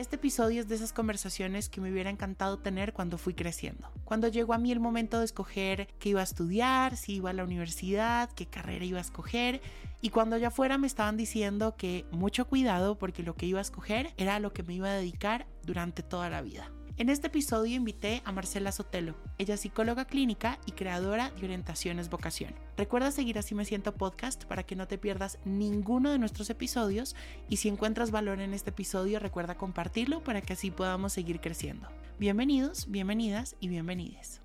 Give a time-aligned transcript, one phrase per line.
[0.00, 3.86] Este episodio es de esas conversaciones que me hubiera encantado tener cuando fui creciendo.
[4.06, 7.34] Cuando llegó a mí el momento de escoger qué iba a estudiar, si iba a
[7.34, 9.60] la universidad, qué carrera iba a escoger.
[10.00, 13.60] Y cuando allá afuera me estaban diciendo que mucho cuidado porque lo que iba a
[13.60, 16.72] escoger era lo que me iba a dedicar durante toda la vida.
[17.00, 19.14] En este episodio invité a Marcela Sotelo.
[19.38, 22.54] Ella es psicóloga clínica y creadora de Orientaciones Vocación.
[22.76, 27.16] Recuerda seguir Así Me Siento Podcast para que no te pierdas ninguno de nuestros episodios
[27.48, 31.88] y si encuentras valor en este episodio recuerda compartirlo para que así podamos seguir creciendo.
[32.18, 34.42] Bienvenidos, bienvenidas y bienvenides.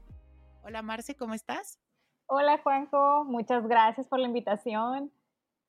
[0.63, 1.77] Hola Marce, ¿cómo estás?
[2.27, 5.11] Hola Juanjo, muchas gracias por la invitación.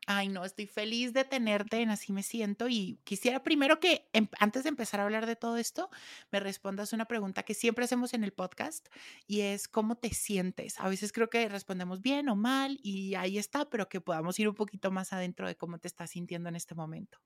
[0.09, 4.29] Ay, no, estoy feliz de tenerte en Así me siento y quisiera primero que em,
[4.39, 5.91] antes de empezar a hablar de todo esto,
[6.31, 8.87] me respondas una pregunta que siempre hacemos en el podcast
[9.27, 10.79] y es ¿cómo te sientes?
[10.79, 14.49] A veces creo que respondemos bien o mal y ahí está, pero que podamos ir
[14.49, 17.19] un poquito más adentro de cómo te estás sintiendo en este momento.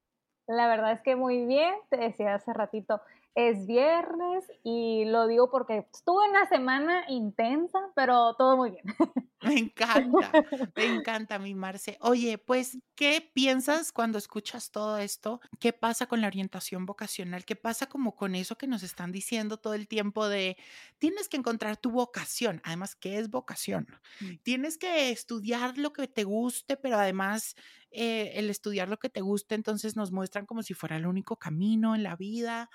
[0.47, 3.03] La verdad es que muy bien, te decía hace ratito,
[3.35, 8.85] es viernes y lo digo porque estuve una semana intensa, pero todo muy bien.
[9.43, 10.33] Me encanta,
[10.77, 11.97] me encanta mi Marce.
[12.03, 15.41] Oye, pues, ¿qué piensas cuando escuchas todo esto?
[15.59, 17.47] ¿Qué pasa con la orientación vocacional?
[17.47, 20.59] ¿Qué pasa como con eso que nos están diciendo todo el tiempo de
[20.99, 22.61] tienes que encontrar tu vocación?
[22.65, 23.89] Además, ¿qué es vocación?
[24.21, 24.35] Mm.
[24.43, 27.57] Tienes que estudiar lo que te guste, pero además
[27.91, 31.37] eh, el estudiar lo que te guste, entonces nos muestran como si fuera el único
[31.37, 32.69] camino en la vida.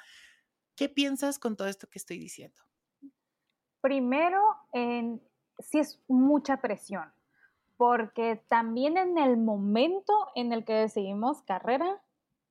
[0.76, 2.62] ¿Qué piensas con todo esto que estoy diciendo?
[3.82, 4.42] Primero,
[4.74, 5.22] en,
[5.60, 7.14] sí es mucha presión,
[7.78, 12.02] porque también en el momento en el que decidimos carrera,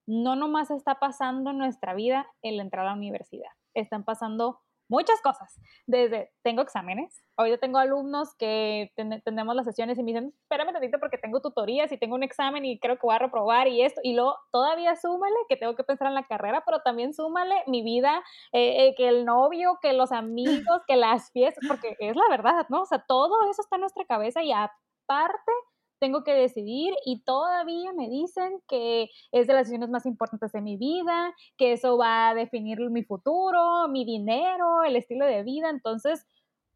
[0.07, 4.61] no nomás está pasando en nuestra vida el entrar a la universidad, están pasando
[4.95, 5.61] muchas cosas.
[5.87, 8.93] Desde tengo exámenes, hoy yo tengo alumnos que
[9.25, 12.65] tenemos las sesiones y me dicen, espérame tantito porque tengo tutorías y tengo un examen
[12.65, 15.83] y creo que voy a reprobar y esto, y luego todavía súmale que tengo que
[15.83, 18.23] pensar en la carrera, pero también súmale mi vida,
[18.53, 22.67] eh, eh, que el novio, que los amigos, que las fiestas, porque es la verdad,
[22.69, 22.83] ¿no?
[22.83, 25.53] O sea, todo eso está en nuestra cabeza y aparte
[25.99, 30.61] tengo que decidir y todavía me dicen que es de las decisiones más importantes de
[30.61, 35.71] mi vida, que eso va a definir mi futuro, mi dinero, el estilo de vida.
[35.71, 36.27] Entonces,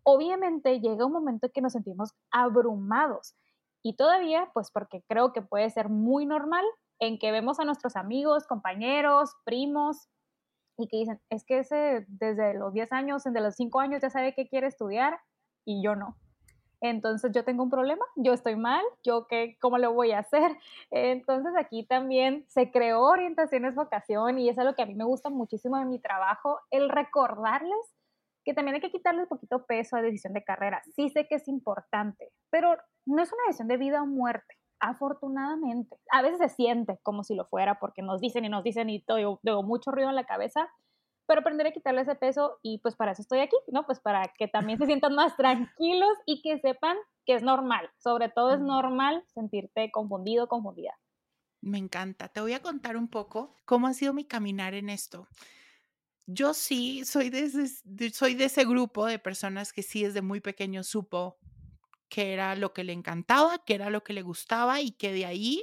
[0.02, 3.34] obviamente llega un momento en que nos sentimos abrumados
[3.82, 6.64] y todavía, pues porque creo que puede ser muy normal
[6.98, 10.08] en que vemos a nuestros amigos, compañeros, primos,
[10.78, 14.10] y que dicen, es que ese desde los 10 años, desde los 5 años ya
[14.10, 15.18] sabe qué quiere estudiar
[15.64, 16.16] y yo no.
[16.80, 20.56] Entonces yo tengo un problema, yo estoy mal, yo qué, cómo lo voy a hacer.
[20.90, 25.04] Entonces aquí también se creó orientaciones vocación y eso es lo que a mí me
[25.04, 27.94] gusta muchísimo de mi trabajo, el recordarles
[28.44, 30.82] que también hay que quitarle un poquito peso a decisión de carrera.
[30.94, 34.54] Sí sé que es importante, pero no es una decisión de vida o muerte.
[34.80, 38.88] Afortunadamente, a veces se siente como si lo fuera porque nos dicen y nos dicen
[38.88, 40.70] y tengo mucho ruido en la cabeza,
[41.28, 43.84] pero aprender a quitarle ese peso y pues para eso estoy aquí, ¿no?
[43.84, 46.96] Pues para que también se sientan más tranquilos y que sepan
[47.26, 50.98] que es normal, sobre todo es normal sentirte confundido, confundida.
[51.60, 52.28] Me encanta.
[52.28, 55.28] Te voy a contar un poco cómo ha sido mi caminar en esto.
[56.26, 57.68] Yo sí soy de, ese,
[58.10, 61.36] soy de ese grupo de personas que sí desde muy pequeño supo
[62.08, 65.26] que era lo que le encantaba, que era lo que le gustaba y que de
[65.26, 65.62] ahí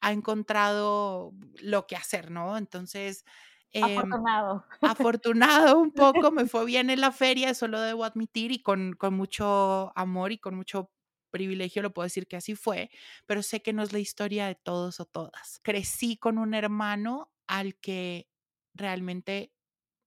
[0.00, 1.32] ha encontrado
[1.62, 2.58] lo que hacer, ¿no?
[2.58, 3.24] Entonces,
[3.74, 4.64] Em, afortunado.
[4.82, 8.94] Afortunado un poco, me fue bien en la feria, eso lo debo admitir, y con,
[8.94, 10.92] con mucho amor y con mucho
[11.30, 12.90] privilegio lo puedo decir que así fue,
[13.26, 15.60] pero sé que no es la historia de todos o todas.
[15.64, 18.28] Crecí con un hermano al que
[18.74, 19.52] realmente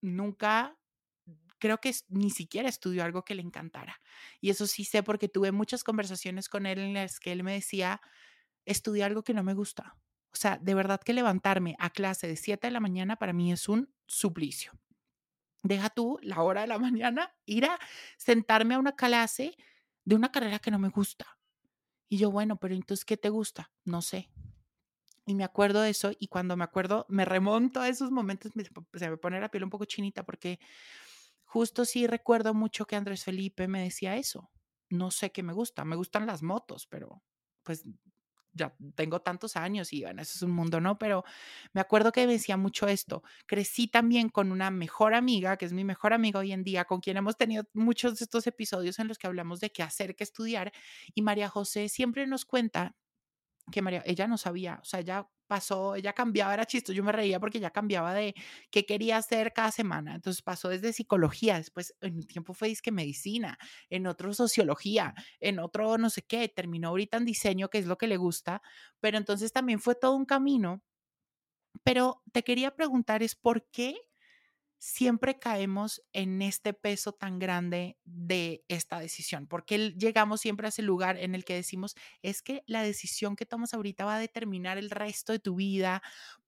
[0.02, 0.80] nunca,
[1.60, 4.02] creo que ni siquiera estudió algo que le encantara.
[4.42, 7.54] Y eso sí sé porque tuve muchas conversaciones con él en las que él me
[7.54, 8.02] decía,
[8.66, 9.98] estudia algo que no me gusta.
[10.32, 13.52] O sea, de verdad que levantarme a clase de 7 de la mañana para mí
[13.52, 14.74] es un suplicio.
[15.64, 17.80] Deja tú la hora de la mañana, ir a
[18.18, 19.56] sentarme a una clase
[20.06, 21.38] de una carrera que no me gusta.
[22.10, 23.72] Y yo, bueno, pero entonces, ¿qué te gusta?
[23.84, 24.30] No sé.
[25.26, 28.54] Y me acuerdo de eso y cuando me acuerdo, me remonto a esos momentos,
[28.94, 30.58] se me pone la piel un poco chinita porque
[31.44, 34.50] justo sí recuerdo mucho que Andrés Felipe me decía eso.
[34.90, 37.22] No sé qué me gusta, me gustan las motos, pero
[37.64, 37.84] pues
[38.58, 40.98] ya tengo tantos años y bueno, eso es un mundo, ¿no?
[40.98, 41.24] Pero
[41.74, 43.24] me acuerdo que decía mucho esto.
[43.46, 47.00] Crecí también con una mejor amiga, que es mi mejor amiga hoy en día, con
[47.00, 50.24] quien hemos tenido muchos de estos episodios en los que hablamos de qué hacer, qué
[50.24, 50.74] estudiar.
[51.14, 52.96] Y María José siempre nos cuenta
[53.72, 57.12] que María, ella no sabía, o sea, ella pasó, ella cambiaba, era chistoso, yo me
[57.12, 58.36] reía porque ella cambiaba de
[58.72, 62.92] qué quería hacer cada semana, entonces pasó desde psicología, después en un tiempo fue disque
[62.92, 63.58] medicina,
[63.90, 67.98] en otro sociología, en otro no sé qué, terminó ahorita en diseño, que es lo
[67.98, 68.62] que le gusta,
[69.00, 70.84] pero entonces también fue todo un camino,
[71.84, 74.07] pero te quería preguntar es por qué
[74.78, 80.82] siempre caemos en este peso tan grande de esta decisión, porque llegamos siempre a ese
[80.82, 84.78] lugar en el que decimos, es que la decisión que tomas ahorita va a determinar
[84.78, 86.02] el resto de tu vida,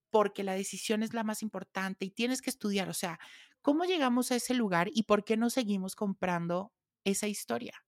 [0.09, 3.19] porque la decisión es la más importante y tienes que estudiar, o sea,
[3.61, 6.71] ¿cómo llegamos a ese lugar y por qué no seguimos comprando
[7.03, 7.83] esa historia?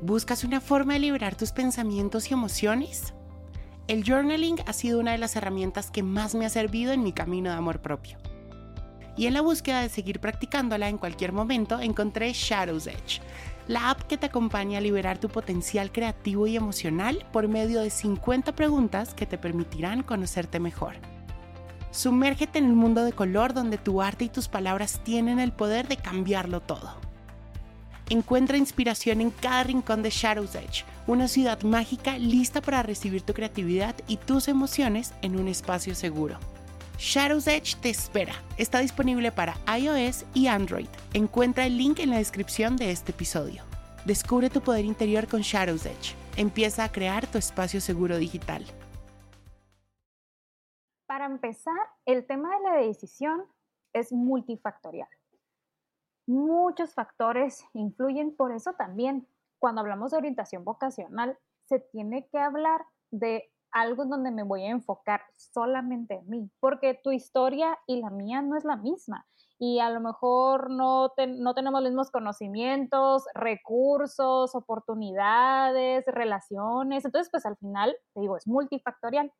[0.00, 3.14] ¿Buscas una forma de liberar tus pensamientos y emociones?
[3.86, 7.12] El journaling ha sido una de las herramientas que más me ha servido en mi
[7.12, 8.16] camino de amor propio.
[9.14, 13.20] Y en la búsqueda de seguir practicándola en cualquier momento encontré Shadows Edge,
[13.68, 17.90] la app que te acompaña a liberar tu potencial creativo y emocional por medio de
[17.90, 20.94] 50 preguntas que te permitirán conocerte mejor.
[21.90, 25.88] Sumérgete en el mundo de color donde tu arte y tus palabras tienen el poder
[25.88, 26.96] de cambiarlo todo.
[28.08, 33.34] Encuentra inspiración en cada rincón de Shadow's Edge, una ciudad mágica lista para recibir tu
[33.34, 36.38] creatividad y tus emociones en un espacio seguro.
[36.98, 38.34] Shadow's Edge te espera.
[38.56, 40.88] Está disponible para iOS y Android.
[41.12, 43.62] Encuentra el link en la descripción de este episodio.
[44.04, 46.14] Descubre tu poder interior con Shadow's Edge.
[46.36, 48.64] Empieza a crear tu espacio seguro digital.
[51.06, 53.44] Para empezar, el tema de la decisión
[53.92, 55.08] es multifactorial
[56.26, 59.26] muchos factores influyen, por eso también
[59.64, 64.62] cuando hablamos de orientación vocacional se tiene que hablar de algo en donde me voy
[64.62, 69.26] a enfocar solamente en mí, porque tu historia y la mía no es la misma
[69.58, 77.46] y a lo mejor no, no tenemos los mismos conocimientos, recursos, oportunidades, relaciones, entonces pues
[77.46, 79.32] al final, te digo, es multifactorial.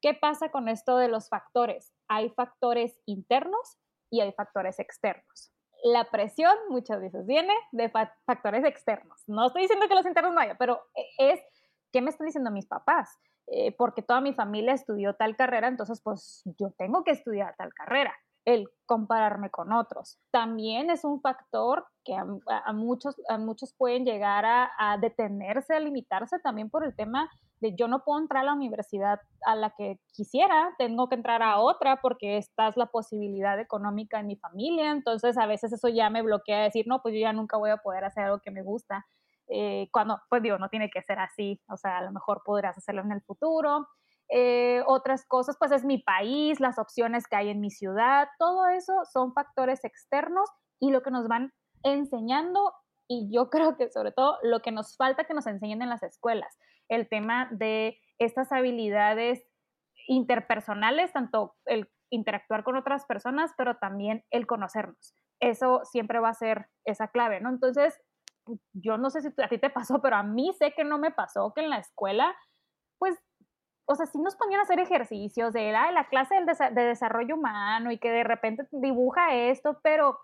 [0.00, 1.92] ¿Qué pasa con esto de los factores?
[2.06, 3.76] Hay factores internos
[4.08, 5.53] y hay factores externos
[5.84, 9.22] la presión muchas veces viene de factores externos.
[9.26, 11.40] No estoy diciendo que los internos no haya, pero e, es,
[11.92, 13.18] ¿qué me están diciendo mis papás?
[13.48, 17.74] Eh, porque toda mi familia estudió tal carrera, entonces pues yo tengo que estudiar tal
[17.74, 18.14] carrera
[18.46, 20.18] el compararme con otros.
[20.30, 26.70] También es un factor que a, muchos, muchos pueden llegar a, detenerse, a limitarse también
[26.70, 27.30] por el tema
[27.64, 31.42] de yo no puedo entrar a la universidad a la que quisiera, tengo que entrar
[31.42, 35.88] a otra porque esta es la posibilidad económica en mi familia, entonces a veces eso
[35.88, 38.50] ya me bloquea decir, no, pues yo ya nunca voy a poder hacer algo que
[38.50, 39.06] me gusta.
[39.48, 42.76] Eh, cuando, pues digo, no tiene que ser así, o sea, a lo mejor podrás
[42.76, 43.86] hacerlo en el futuro.
[44.28, 48.68] Eh, otras cosas, pues es mi país, las opciones que hay en mi ciudad, todo
[48.68, 50.50] eso son factores externos
[50.80, 51.52] y lo que nos van
[51.82, 52.72] enseñando
[53.08, 56.02] y yo creo que sobre todo lo que nos falta que nos enseñen en las
[56.02, 56.58] escuelas,
[56.88, 59.46] el tema de estas habilidades
[60.06, 65.14] interpersonales, tanto el interactuar con otras personas, pero también el conocernos.
[65.40, 67.50] Eso siempre va a ser esa clave, ¿no?
[67.50, 68.00] Entonces,
[68.72, 71.10] yo no sé si a ti te pasó, pero a mí sé que no me
[71.10, 72.34] pasó que en la escuela,
[72.98, 73.18] pues
[73.86, 76.34] o sea, sí nos ponían a hacer ejercicios de la, la clase
[76.72, 80.18] de desarrollo humano y que de repente dibuja esto, pero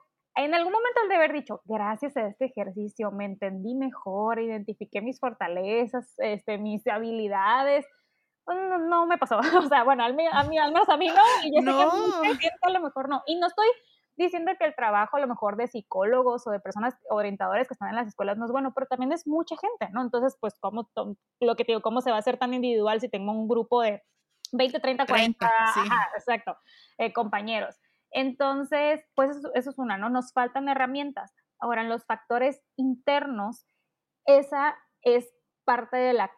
[0.44, 5.00] en algún momento el de haber dicho, gracias a este ejercicio me entendí mejor, identifiqué
[5.00, 7.86] mis fortalezas, este, mis habilidades.
[8.46, 9.38] No, no me pasó.
[9.66, 11.90] O sea, bueno, a mí, a mí, al menos a mí no, y yo
[12.22, 13.22] sé que a lo mejor no.
[13.26, 13.66] Y no estoy
[14.16, 17.90] diciendo que el trabajo a lo mejor de psicólogos o de personas orientadores que están
[17.90, 20.02] en las escuelas no es bueno, pero también es mucha gente, ¿no?
[20.02, 20.90] Entonces, pues, ¿cómo,
[21.40, 23.82] lo que te digo, ¿cómo se va a hacer tan individual si tengo un grupo
[23.82, 24.02] de
[24.52, 25.50] 20, 30, 40,
[26.16, 26.56] exacto,
[26.98, 27.76] eh, compañeros?
[28.12, 30.10] Entonces, pues eso, es una, ¿no?
[30.10, 31.32] Nos faltan herramientas.
[31.58, 33.66] Ahora, en los factores internos,
[34.26, 35.32] esa es
[35.64, 36.30] parte de la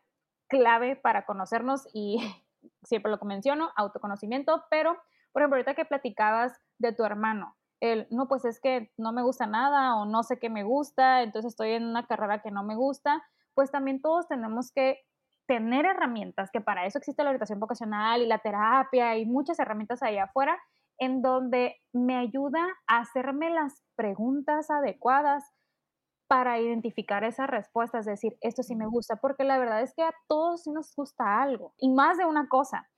[0.49, 2.19] clave para conocernos y
[2.83, 4.97] siempre lo que menciono, autoconocimiento, pero,
[5.33, 9.23] por ejemplo, ahorita que platicabas de tu hermano, el, no, pues es que no me
[9.23, 12.63] gusta nada o no sé qué me gusta, entonces estoy en una carrera que no
[12.63, 13.23] me gusta,
[13.55, 15.01] pues también todos tenemos que
[15.47, 20.03] tener herramientas, que para eso existe la orientación vocacional y la terapia y muchas herramientas
[20.03, 20.59] allá afuera,
[21.03, 25.43] en donde me ayuda a hacerme las preguntas adecuadas
[26.29, 30.05] para identificar esas respuestas, es decir, esto sí me gusta, porque la verdad es que
[30.05, 32.89] a todos sí nos gusta algo, y más de una cosa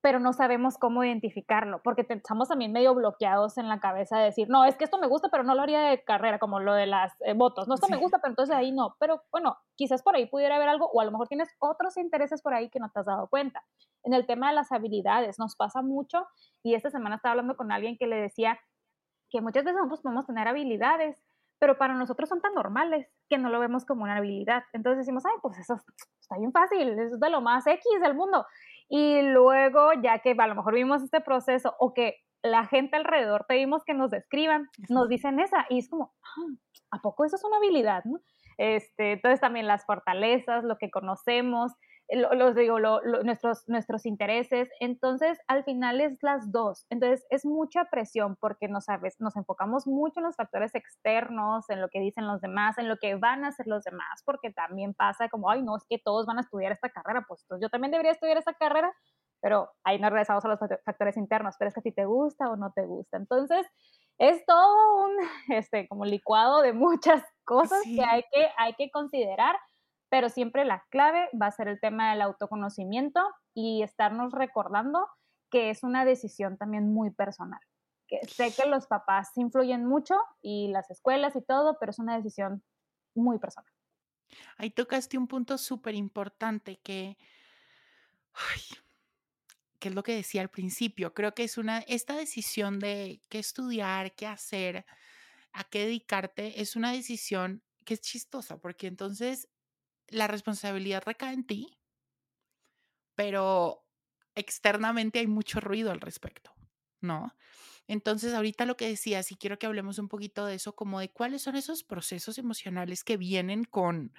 [0.00, 4.48] pero no sabemos cómo identificarlo, porque estamos también medio bloqueados en la cabeza de decir,
[4.48, 6.86] no, es que esto me gusta, pero no lo haría de carrera, como lo de
[6.86, 10.14] las eh, votos, no, esto me gusta, pero entonces ahí no, pero bueno, quizás por
[10.14, 12.90] ahí pudiera haber algo, o a lo mejor tienes otros intereses por ahí que no
[12.90, 13.64] te has dado cuenta.
[14.04, 16.26] En el tema de las habilidades, nos pasa mucho,
[16.62, 18.58] y esta semana estaba hablando con alguien que le decía
[19.30, 21.16] que muchas veces nosotros podemos tener habilidades,
[21.58, 24.64] pero para nosotros son tan normales que no lo vemos como una habilidad.
[24.72, 25.76] Entonces decimos, ay, pues eso
[26.20, 28.44] está bien fácil, eso es de lo más X del mundo.
[28.88, 33.46] Y luego, ya que a lo mejor vimos este proceso o que la gente alrededor
[33.46, 36.56] pedimos que nos describan, nos dicen esa y es como, ah,
[36.90, 38.02] ¿a poco eso es una habilidad?
[38.04, 38.18] ¿no?
[38.58, 41.72] Este, entonces también las fortalezas, lo que conocemos,
[42.08, 44.68] los digo, nuestros, nuestros intereses.
[44.80, 46.86] Entonces, al final es las dos.
[46.90, 51.80] Entonces, es mucha presión porque no sabes, nos enfocamos mucho en los factores externos, en
[51.80, 54.94] lo que dicen los demás, en lo que van a hacer los demás, porque también
[54.94, 57.90] pasa como, ay, no, es que todos van a estudiar esta carrera, pues yo también
[57.90, 58.92] debería estudiar esta carrera,
[59.40, 62.50] pero ahí no regresamos a los factores internos, pero es que a ti te gusta
[62.50, 63.16] o no te gusta.
[63.16, 63.66] Entonces,
[64.18, 65.16] es todo un,
[65.48, 69.56] este, como licuado de muchas cosas que, hay que hay que considerar
[70.12, 73.18] pero siempre la clave va a ser el tema del autoconocimiento
[73.54, 75.08] y estarnos recordando
[75.50, 77.60] que es una decisión también muy personal.
[78.06, 82.14] Que sé que los papás influyen mucho y las escuelas y todo, pero es una
[82.14, 82.62] decisión
[83.14, 83.72] muy personal.
[84.58, 87.16] Ahí tocaste un punto súper importante que,
[89.78, 91.14] que es lo que decía al principio.
[91.14, 94.84] Creo que es una, esta decisión de qué estudiar, qué hacer,
[95.54, 99.48] a qué dedicarte, es una decisión que es chistosa, porque entonces
[100.12, 101.78] la responsabilidad recae en ti,
[103.14, 103.84] pero
[104.34, 106.52] externamente hay mucho ruido al respecto,
[107.00, 107.36] ¿no?
[107.88, 111.12] Entonces, ahorita lo que decía, si quiero que hablemos un poquito de eso, como de
[111.12, 114.14] cuáles son esos procesos emocionales que vienen con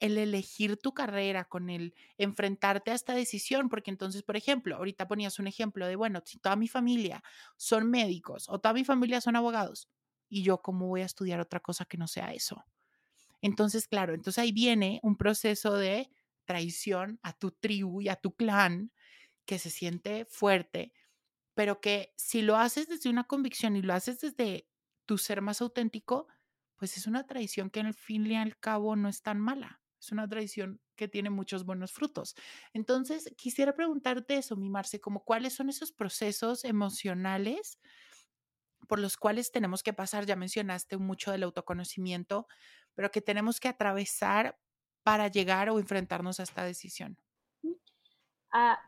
[0.00, 5.08] el elegir tu carrera, con el enfrentarte a esta decisión, porque entonces, por ejemplo, ahorita
[5.08, 7.22] ponías un ejemplo de, bueno, si toda mi familia
[7.56, 9.90] son médicos o toda mi familia son abogados,
[10.28, 12.64] y yo cómo voy a estudiar otra cosa que no sea eso.
[13.42, 16.10] Entonces, claro, entonces ahí viene un proceso de
[16.46, 18.92] traición a tu tribu y a tu clan
[19.46, 20.92] que se siente fuerte,
[21.54, 24.68] pero que si lo haces desde una convicción y lo haces desde
[25.06, 26.28] tu ser más auténtico,
[26.76, 29.82] pues es una traición que al fin y al cabo no es tan mala.
[30.00, 32.34] Es una traición que tiene muchos buenos frutos.
[32.72, 37.78] Entonces, quisiera preguntarte eso, mi Marce, como cuáles son esos procesos emocionales
[38.88, 42.46] por los cuales tenemos que pasar, ya mencionaste mucho del autoconocimiento,
[42.94, 44.58] pero que tenemos que atravesar
[45.02, 47.16] para llegar o enfrentarnos a esta decisión.
[48.52, 48.78] Ah,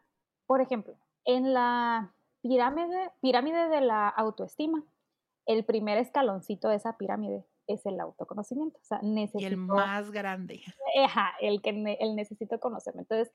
[0.46, 4.84] por ejemplo, en la pirámide, pirámide de la autoestima,
[5.46, 8.78] el primer escaloncito de esa pirámide es el autoconocimiento.
[8.78, 10.62] O sea, necesito, y el más grande.
[11.02, 13.02] Ajá, el que el necesito conocerme.
[13.02, 13.32] Entonces,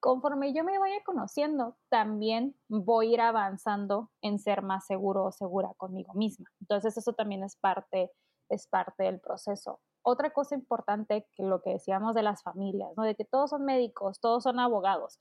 [0.00, 5.32] conforme yo me vaya conociendo, también voy a ir avanzando en ser más seguro o
[5.32, 6.50] segura conmigo misma.
[6.60, 8.10] Entonces, eso también es parte,
[8.48, 9.80] es parte del proceso.
[10.02, 13.04] Otra cosa importante que lo que decíamos de las familias, ¿no?
[13.04, 15.20] De que todos son médicos, todos son abogados.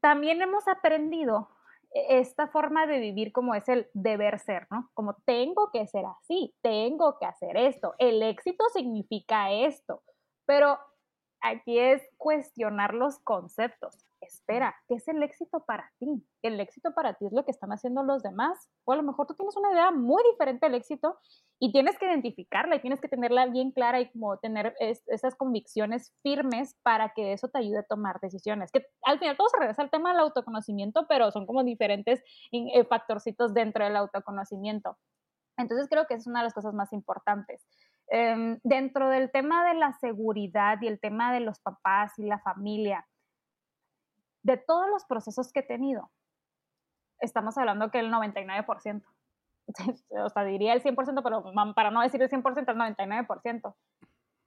[0.00, 1.48] También hemos aprendido
[1.94, 4.90] e-, esta forma de vivir como es el deber ser, ¿no?
[4.94, 10.02] Como tengo que ser así, tengo que hacer esto, el éxito significa esto,
[10.46, 10.78] pero
[11.40, 14.06] aquí es cuestionar los conceptos.
[14.32, 16.26] Espera, ¿qué es el éxito para ti?
[16.42, 18.70] ¿El éxito para ti es lo que están haciendo los demás?
[18.84, 21.18] O a lo mejor tú tienes una idea muy diferente del éxito
[21.58, 26.14] y tienes que identificarla y tienes que tenerla bien clara y como tener esas convicciones
[26.22, 28.72] firmes para que eso te ayude a tomar decisiones.
[28.72, 32.22] Que al final todo se regresa al tema del autoconocimiento, pero son como diferentes
[32.52, 34.96] eh, factorcitos dentro del autoconocimiento.
[35.58, 37.66] Entonces creo que es una de las cosas más importantes.
[38.08, 42.38] Em, dentro del tema de la seguridad y el tema de los papás y la
[42.40, 43.06] familia,
[44.42, 46.10] de todos los procesos que he tenido,
[47.20, 49.04] estamos hablando que el 99%,
[50.24, 53.66] o sea, diría el 100%, pero para no decir el 100%, el 99%.
[53.66, 53.74] O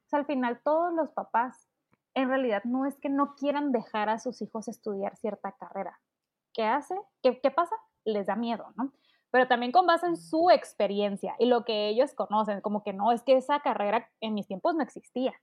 [0.08, 1.70] sea, al final todos los papás,
[2.14, 6.00] en realidad no es que no quieran dejar a sus hijos estudiar cierta carrera.
[6.54, 6.96] ¿Qué hace?
[7.22, 7.76] ¿Qué, qué pasa?
[8.06, 8.92] Les da miedo, ¿no?
[9.36, 13.12] pero también con base en su experiencia y lo que ellos conocen, como que no,
[13.12, 15.34] es que esa carrera en mis tiempos no existía.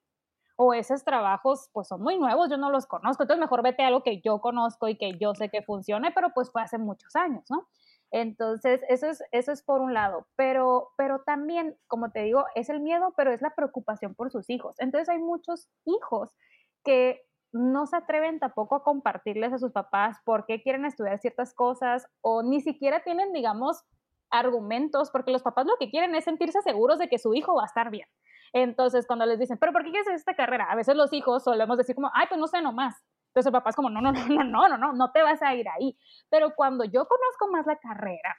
[0.64, 3.88] O esos trabajos pues son muy nuevos, yo no los conozco, entonces mejor vete a
[3.88, 7.16] algo que yo conozco y que yo sé que funcione, pero pues fue hace muchos
[7.16, 7.66] años, ¿no?
[8.12, 12.69] Entonces, eso es, eso es por un lado, pero, pero también, como te digo, es
[12.69, 14.76] el miedo, pero es la preocupación por sus hijos.
[14.78, 16.37] Entonces, hay muchos hijos
[16.85, 21.54] que no se atreven tampoco a compartirles a sus papás por qué quieren estudiar ciertas
[21.54, 23.83] cosas o ni siquiera tienen, digamos,
[24.31, 27.62] argumentos, porque los papás lo que quieren es sentirse seguros de que su hijo va
[27.64, 28.09] a estar bien.
[28.52, 30.66] Entonces, cuando les dicen, pero ¿por qué quieres esta carrera?
[30.71, 33.02] A veces los hijos solemos decir como, ay, pues no sé nomás.
[33.28, 35.42] Entonces el papá es como, no, no, no, no, no, no, no, no te vas
[35.42, 35.97] a ir ahí.
[36.28, 38.37] Pero cuando yo conozco más la carrera,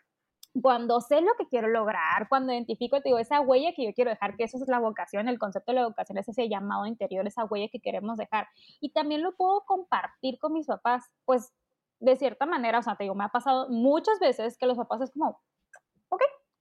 [0.62, 4.12] cuando sé lo que quiero lograr, cuando identifico, te digo, esa huella que yo quiero
[4.12, 7.25] dejar, que eso es la vocación, el concepto de la vocación es ese llamado interior,
[7.25, 8.48] esa huella que queremos dejar.
[8.79, 11.51] Y también lo puedo compartir con mis papás, pues
[12.00, 15.01] de cierta manera, o sea, te digo, me ha pasado muchas veces que los papás
[15.01, 15.41] es como,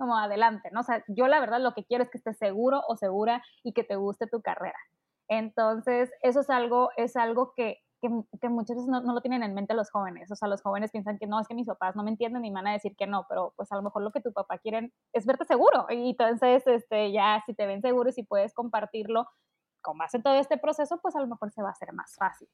[0.03, 0.81] como adelante, ¿no?
[0.81, 3.73] O sea, yo la verdad lo que quiero es que estés seguro o segura y
[3.73, 4.79] que te guste tu carrera.
[5.29, 9.75] Entonces, eso es algo, es algo que, que, muchas veces no, lo tienen en mente
[9.75, 10.29] los jóvenes.
[10.33, 12.51] O sea, los jóvenes piensan que no, es que mis papás no me entienden y
[12.51, 14.59] me van a decir que no, pero pues a lo mejor lo que tu papá
[14.59, 15.87] quieren es verte seguro.
[15.89, 19.29] Y entonces, este, ya si te ven seguro y si puedes compartirlo
[19.83, 22.17] con base en todo este proceso, pues a lo mejor se va a hacer más
[22.17, 22.49] fácil.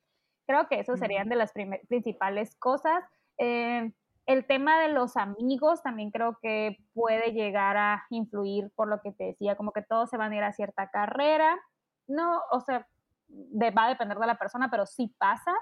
[0.47, 1.52] Creo que eso serían de las
[1.88, 3.02] principales cosas.
[3.38, 3.90] Eh,
[4.28, 9.11] el tema de los amigos también creo que puede llegar a influir por lo que
[9.11, 11.58] te decía, como que todos se van a ir a cierta carrera.
[12.06, 12.87] No, o sea,
[13.30, 15.54] va a depender de la persona, pero sí pasa.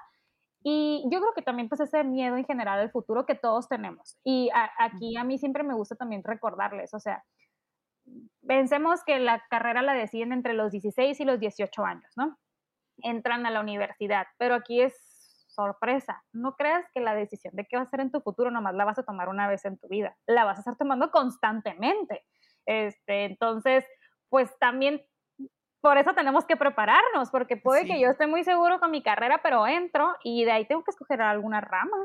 [0.65, 4.19] Y yo creo que también pues ese miedo en general al futuro que todos tenemos.
[4.25, 7.23] Y aquí a mí siempre me gusta también recordarles, o sea,
[8.49, 12.37] pensemos que la carrera la deciden entre los 16 y los 18 años, ¿no?
[12.99, 15.06] Entran a la universidad, pero aquí es
[15.57, 16.23] sorpresa.
[16.33, 18.85] No creas que la decisión de qué va a hacer en tu futuro nomás la
[18.85, 22.25] vas a tomar una vez en tu vida, la vas a estar tomando constantemente.
[22.67, 23.85] Este, entonces,
[24.29, 25.03] pues también
[25.81, 29.41] por eso tenemos que prepararnos, porque puede que yo esté muy seguro con mi carrera,
[29.43, 31.97] pero entro y de ahí tengo que escoger alguna rama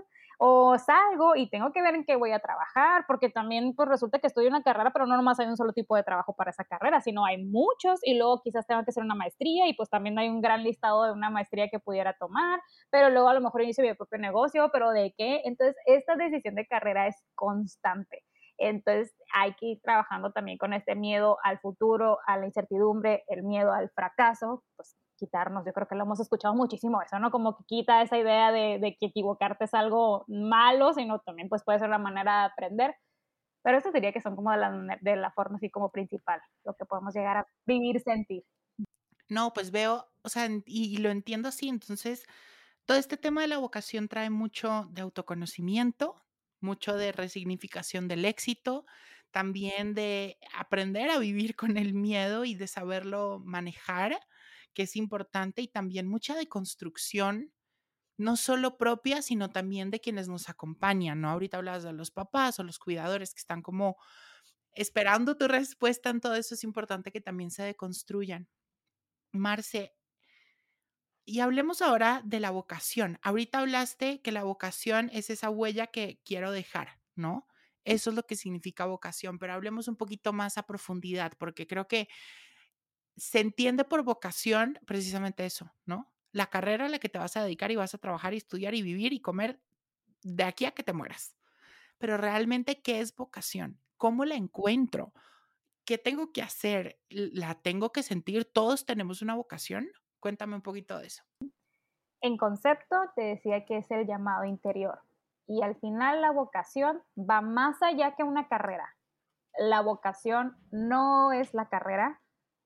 [0.44, 4.18] o salgo y tengo que ver en qué voy a trabajar, porque también pues resulta
[4.18, 6.50] que estoy en una carrera, pero no nomás hay un solo tipo de trabajo para
[6.50, 9.88] esa carrera, sino hay muchos y luego quizás tengo que hacer una maestría y pues
[9.92, 13.42] también hay un gran listado de una maestría que pudiera tomar, pero luego a lo
[13.42, 15.42] mejor inicio mi propio negocio, pero ¿de qué?
[15.46, 18.24] Entonces, esta decisión de carrera es constante.
[18.58, 23.44] Entonces hay que ir trabajando también con este miedo al futuro, a la incertidumbre, el
[23.44, 27.30] miedo al fracaso, pues quitarnos, yo creo que lo hemos escuchado muchísimo eso, ¿no?
[27.30, 31.78] Como que quita esa idea de, que equivocarte es algo malo, sino también pues puede
[31.78, 32.96] ser una manera de aprender.
[33.64, 36.74] Pero eso diría que son como de la, de la forma así como principal, lo
[36.74, 38.44] que podemos llegar a vivir, sentir.
[39.30, 42.26] No, pues veo, o sea, y, y lo entiendo así, entonces
[42.86, 46.16] todo este tema de la vocación trae mucho de autoconocimiento,
[46.60, 48.86] mucho de resignificación del éxito,
[49.32, 54.20] también de aprender a vivir con el miedo y de saberlo manejar,
[54.74, 57.54] que es importante, y también mucha de construcción,
[58.18, 61.30] no solo propia, sino también de quienes nos acompañan, ¿no?
[61.30, 63.98] Ahorita hablas de los papás o los cuidadores que están como
[64.74, 68.50] esperando tu respuesta en todo eso, es importante que también se deconstruyan.
[69.34, 69.94] Marce,
[71.26, 73.20] y hablemos ahora de la vocación.
[73.22, 77.48] Ahorita hablaste que la vocación es esa huella que quiero dejar, ¿no?
[77.84, 81.88] Eso es lo que significa vocación, pero hablemos un poquito más a profundidad, porque creo
[81.88, 82.08] que
[83.16, 86.12] se entiende por vocación precisamente eso, ¿no?
[86.32, 88.74] La carrera a la que te vas a dedicar y vas a trabajar y estudiar
[88.74, 89.60] y vivir y comer
[90.24, 91.36] de aquí a que te mueras.
[91.98, 93.80] Pero realmente, ¿qué es vocación?
[93.98, 95.14] ¿Cómo la encuentro?
[95.86, 97.00] ¿Qué tengo que hacer?
[97.10, 98.46] ¿La tengo que sentir?
[98.46, 99.90] ¿Todos tenemos una vocación?
[100.20, 101.24] Cuéntame un poquito de eso.
[102.22, 105.02] En concepto, te decía que es el llamado interior.
[105.48, 108.96] Y al final la vocación va más allá que una carrera.
[109.58, 112.22] La vocación no es la carrera.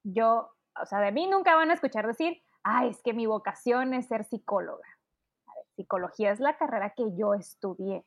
[0.06, 3.94] Yo, o sea, de mí nunca van a escuchar decir, ah, es que mi vocación
[3.94, 4.88] es ser psicóloga.
[5.76, 8.06] psicología es la carrera que yo estudié.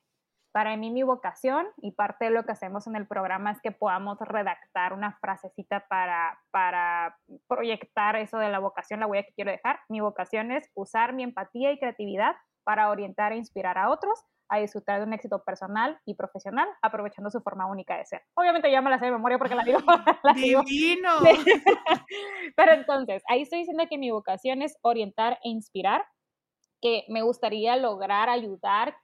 [0.52, 3.72] Para mí mi vocación y parte de lo que hacemos en el programa es que
[3.72, 9.50] podamos redactar una frasecita para, para proyectar eso de la vocación, la huella que quiero
[9.50, 9.80] dejar.
[9.88, 12.36] Mi vocación es usar mi empatía y creatividad
[12.68, 17.30] para orientar e inspirar a otros a disfrutar de un éxito personal y profesional, aprovechando
[17.30, 18.22] su forma única de ser.
[18.34, 19.78] Obviamente ya me la sé de memoria porque la digo.
[20.22, 21.10] La ¡Divino!
[22.56, 26.04] Pero entonces, ahí estoy diciendo que mi vocación es orientar e inspirar,
[26.82, 28.94] que me gustaría lograr ayudar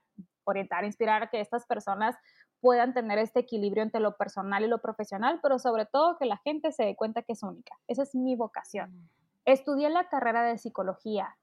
[0.44, 2.14] orientar, inspirar a que estas personas
[2.60, 6.36] puedan tener este equilibrio entre lo personal y lo profesional, pero sobre todo que la
[6.36, 7.74] gente se dé cuenta que es única.
[7.88, 8.90] Esa es mi vocación.
[8.90, 9.08] Mm.
[9.46, 11.36] Estudié la carrera de psicología.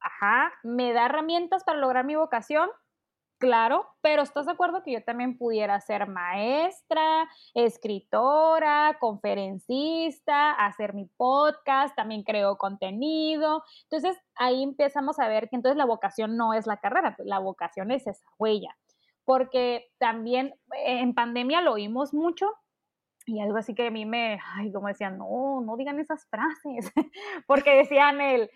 [0.00, 2.68] Ajá, ¿me da herramientas para lograr mi vocación?
[3.40, 11.06] Claro, pero ¿estás de acuerdo que yo también pudiera ser maestra, escritora, conferencista, hacer mi
[11.06, 13.64] podcast, también creo contenido?
[13.84, 17.90] Entonces ahí empezamos a ver que entonces la vocación no es la carrera, la vocación
[17.90, 18.76] es esa huella.
[19.24, 22.46] Porque también en pandemia lo oímos mucho,
[23.24, 26.92] y algo así que a mí me, ay, como decían, no, no digan esas frases,
[27.46, 28.50] porque decían el,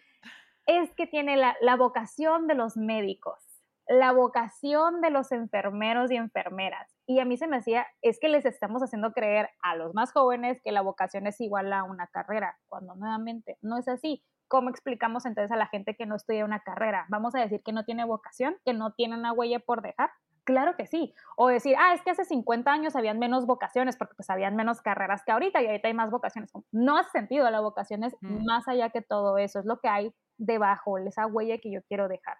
[0.67, 3.39] es que tiene la, la, vocación de los médicos
[3.87, 6.91] la vocación de los enfermeros y enfermeras.
[7.07, 10.11] Y a mí se me hacía, es que les estamos haciendo creer a los más
[10.11, 14.25] jóvenes que la vocación es igual a una carrera, cuando nuevamente no es así.
[14.49, 17.07] ¿cómo explicamos entonces a la gente que no estudia una carrera?
[17.09, 20.11] ¿Vamos a decir que no tiene vocación, que no tiene una huella por dejar?
[20.45, 21.13] Claro que sí.
[21.37, 24.81] O decir, ah, es que hace 50 años habían menos vocaciones porque pues habían menos
[24.81, 26.53] carreras que ahorita y ahorita hay más vocaciones.
[26.71, 30.15] No hace sentido, la vocación es más allá que todo eso, es lo que hay
[30.39, 32.39] debajo, esa huella que yo quiero dejar.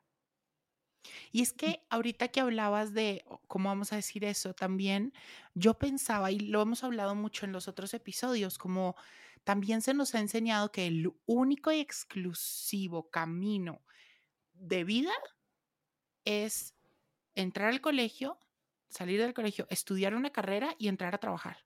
[1.33, 4.55] Y es que ahorita que hablabas de, ¿cómo vamos a decir eso?
[4.55, 5.13] También
[5.55, 8.97] yo pensaba, y lo hemos hablado mucho en los otros episodios, como
[9.45, 13.85] también se nos ha enseñado que el único y exclusivo camino
[14.55, 15.13] de vida
[16.25, 16.75] es
[17.35, 18.39] entrar al colegio,
[18.89, 21.59] salir del colegio, estudiar una carrera y entrar a trabajar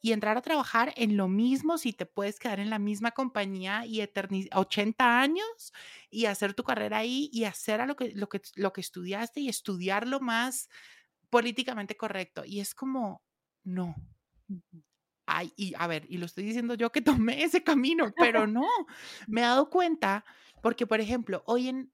[0.00, 3.84] y entrar a trabajar en lo mismo si te puedes quedar en la misma compañía
[3.86, 5.72] y 80 años
[6.10, 9.40] y hacer tu carrera ahí y hacer a lo que, lo, que, lo que estudiaste
[9.40, 10.68] y estudiar lo más
[11.28, 12.44] políticamente correcto.
[12.44, 13.22] Y es como,
[13.64, 13.94] no.
[15.26, 18.66] Ay, y a ver, y lo estoy diciendo yo que tomé ese camino, pero no,
[19.28, 20.24] me he dado cuenta
[20.62, 21.92] porque, por ejemplo, hoy en,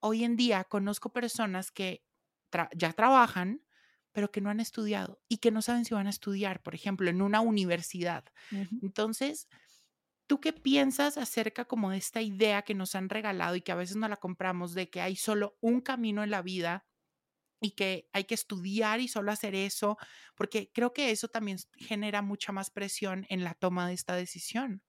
[0.00, 2.04] hoy en día conozco personas que
[2.74, 3.65] ya trabajan,
[4.16, 7.10] pero que no han estudiado y que no saben si van a estudiar, por ejemplo,
[7.10, 8.24] en una universidad.
[8.80, 9.46] Entonces,
[10.26, 13.76] ¿tú qué piensas acerca como de esta idea que nos han regalado y que a
[13.76, 16.86] veces no la compramos de que hay solo un camino en la vida
[17.60, 19.98] y que hay que estudiar y solo hacer eso?
[20.34, 24.82] Porque creo que eso también genera mucha más presión en la toma de esta decisión.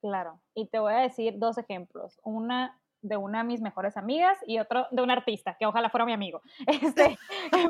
[0.00, 2.18] Claro, y te voy a decir dos ejemplos.
[2.24, 6.06] Una de una de mis mejores amigas y otro de un artista, que ojalá fuera
[6.06, 6.40] mi amigo.
[6.92, 7.18] Este,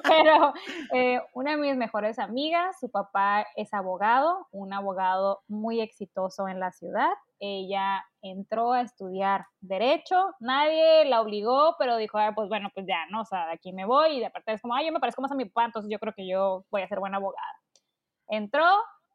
[0.02, 0.52] pero
[0.94, 6.60] eh, una de mis mejores amigas, su papá es abogado, un abogado muy exitoso en
[6.60, 7.10] la ciudad.
[7.40, 13.06] Ella entró a estudiar derecho, nadie la obligó, pero dijo, ah, pues bueno, pues ya,
[13.10, 13.22] ¿no?
[13.22, 15.22] O sea, de aquí me voy y de aparte es como, ay, yo me parezco
[15.22, 17.60] más a mi papá, entonces yo creo que yo voy a ser buena abogada.
[18.28, 18.66] Entró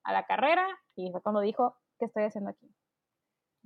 [0.04, 2.68] a la carrera y fue cuando dijo, ¿qué estoy haciendo aquí?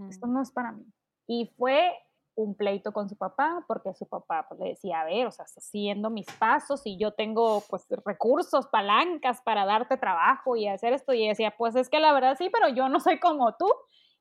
[0.09, 0.33] Esto mm.
[0.33, 0.85] no es para mí.
[1.27, 1.91] Y fue
[2.35, 5.45] un pleito con su papá, porque su papá pues, le decía, a ver, o sea,
[5.45, 11.13] siguiendo mis pasos y yo tengo pues recursos, palancas para darte trabajo y hacer esto.
[11.13, 13.67] Y decía, pues es que la verdad sí, pero yo no soy como tú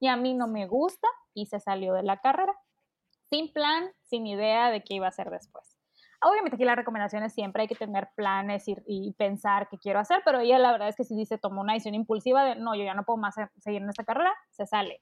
[0.01, 2.55] y a mí no me gusta y se salió de la carrera,
[3.31, 5.77] sin plan, sin idea de qué iba a hacer después.
[6.23, 10.20] Obviamente aquí las recomendaciones siempre hay que tener planes y, y pensar qué quiero hacer,
[10.25, 12.85] pero ella la verdad es que si dice, tomó una decisión impulsiva de, no, yo
[12.85, 15.01] ya no puedo más seguir en esta carrera, se sale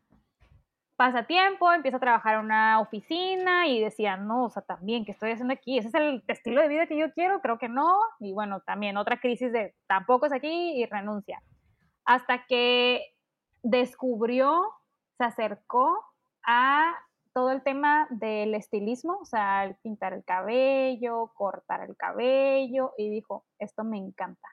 [0.98, 5.12] pasa tiempo, empieza a trabajar en una oficina y decía, no, o sea, también, ¿qué
[5.12, 5.78] estoy haciendo aquí?
[5.78, 7.40] ¿Ese es el estilo de vida que yo quiero?
[7.40, 8.00] Creo que no.
[8.18, 11.40] Y bueno, también otra crisis de, tampoco es aquí y renuncia.
[12.04, 13.14] Hasta que
[13.62, 14.72] descubrió,
[15.18, 16.04] se acercó
[16.44, 16.96] a
[17.32, 23.44] todo el tema del estilismo, o sea, pintar el cabello, cortar el cabello, y dijo,
[23.60, 24.48] esto me encanta,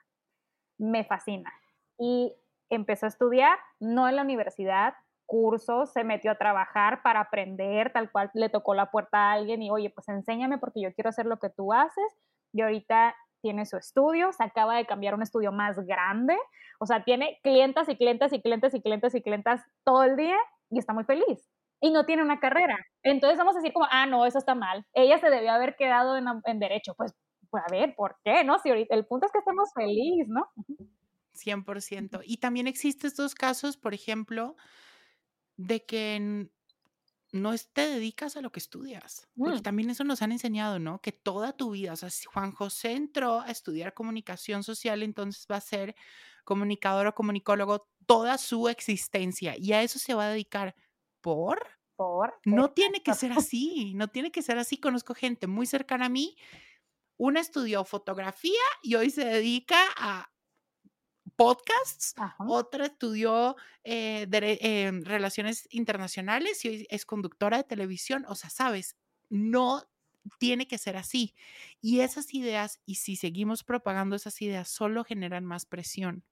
[0.78, 1.52] me fascina.
[1.98, 2.36] Y
[2.70, 4.94] empezó a estudiar, no en la universidad,
[5.26, 9.62] cursos, se metió a trabajar para aprender, tal cual le tocó la puerta a alguien
[9.62, 12.04] y, oye, pues enséñame porque yo quiero hacer lo que tú haces.
[12.52, 16.36] Y ahorita tiene su estudio, se acaba de cambiar un estudio más grande,
[16.80, 20.36] o sea, tiene clientas y clientes y clientes y clientes y clientas todo el día
[20.70, 21.48] y está muy feliz.
[21.80, 22.76] Y no tiene una carrera.
[23.02, 24.86] Entonces vamos a decir como, ah, no, eso está mal.
[24.94, 26.94] Ella se debió haber quedado en, en derecho.
[26.94, 27.14] Pues,
[27.50, 28.44] pues, a ver, ¿por qué?
[28.44, 28.58] ¿No?
[28.58, 30.48] Si ahorita el punto es que estemos felices, ¿no?
[31.34, 32.22] 100%.
[32.24, 34.56] Y también existen estos casos, por ejemplo,
[35.56, 36.48] de que
[37.32, 39.28] no te dedicas a lo que estudias.
[39.36, 39.62] Porque mm.
[39.62, 41.00] también eso nos han enseñado, ¿no?
[41.00, 45.46] Que toda tu vida, o sea, si Juan José entró a estudiar comunicación social, entonces
[45.50, 45.94] va a ser
[46.44, 50.74] comunicador o comunicólogo toda su existencia y a eso se va a dedicar.
[51.20, 51.58] ¿Por?
[51.96, 52.34] Por.
[52.44, 54.78] No tiene que ser así, no tiene que ser así.
[54.78, 56.36] Conozco gente muy cercana a mí.
[57.18, 60.30] Una estudió fotografía y hoy se dedica a
[61.36, 68.24] podcasts, otra estudió eh, em, relaciones internacionales y hoy es conductora de televisión.
[68.28, 68.96] O sea, sabes,
[69.28, 69.82] no
[70.38, 71.34] tiene que ser así.
[71.80, 76.24] Y esas ideas, y si seguimos propagando esas ideas, solo generan más presión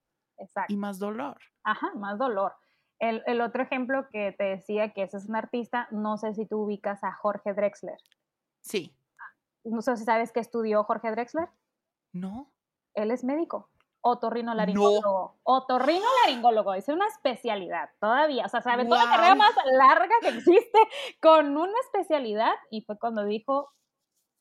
[0.68, 1.38] y más dolor.
[1.62, 2.54] Ajá, más dolor.
[2.98, 6.46] El, el, otro ejemplo que te decía que ese es un artista, no sé si
[6.46, 7.98] tú ubicas a Jorge Drexler.
[8.60, 8.96] Sí.
[9.64, 11.48] No sé si sabes qué estudió Jorge Drexler.
[12.12, 12.52] No.
[12.94, 13.68] Él es médico
[14.04, 15.00] otorrinolaringólogo.
[15.02, 15.40] No.
[15.42, 18.44] Otorrinolaringólogo, es una especialidad todavía.
[18.44, 20.78] O sea, sabe toda la carrera más larga que existe
[21.20, 22.52] con una especialidad.
[22.70, 23.72] Y fue cuando dijo,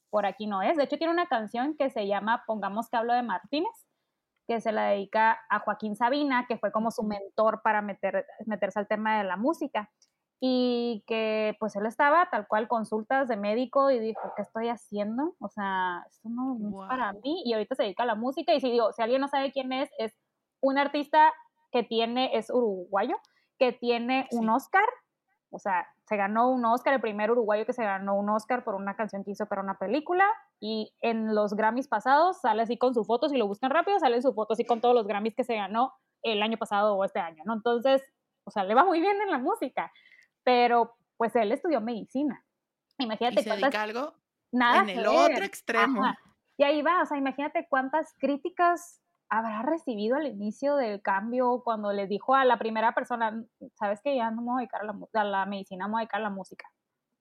[0.09, 0.75] por aquí no es.
[0.75, 3.87] De hecho, tiene una canción que se llama Pongamos que hablo de Martínez,
[4.47, 8.79] que se la dedica a Joaquín Sabina, que fue como su mentor para meter, meterse
[8.79, 9.89] al tema de la música
[10.45, 15.35] y que pues él estaba tal cual consultas de médico y dijo, ¿qué estoy haciendo?
[15.39, 18.59] O sea, esto no, es para mí y ahorita se dedica a la música y
[18.59, 20.13] si digo, si alguien no sabe quién es, es
[20.59, 21.31] un artista
[21.71, 23.15] que tiene, es uruguayo,
[23.57, 24.83] que tiene un Oscar,
[25.49, 28.75] o sea, se ganó un Oscar, el primer uruguayo que se ganó un Oscar por
[28.75, 30.25] una canción que hizo para una película.
[30.59, 34.21] Y en los Grammys pasados sale así con su foto, si lo buscan rápido, sale
[34.21, 37.19] su foto así con todos los Grammys que se ganó el año pasado o este
[37.19, 37.53] año, ¿no?
[37.53, 38.01] Entonces,
[38.43, 39.91] o sea, le va muy bien en la música,
[40.43, 42.45] pero pues él estudió medicina.
[42.97, 44.13] Imagínate ¿Y se dedica a algo
[44.51, 46.03] Nada en el otro extremo.
[46.57, 51.91] Y ahí va, o sea, imagínate cuántas críticas habrá recibido al inicio del cambio cuando
[51.91, 54.85] le dijo a la primera persona, sabes que ya no me voy a dedicar a
[54.85, 56.69] la, a la medicina, me voy a dedicar a la música.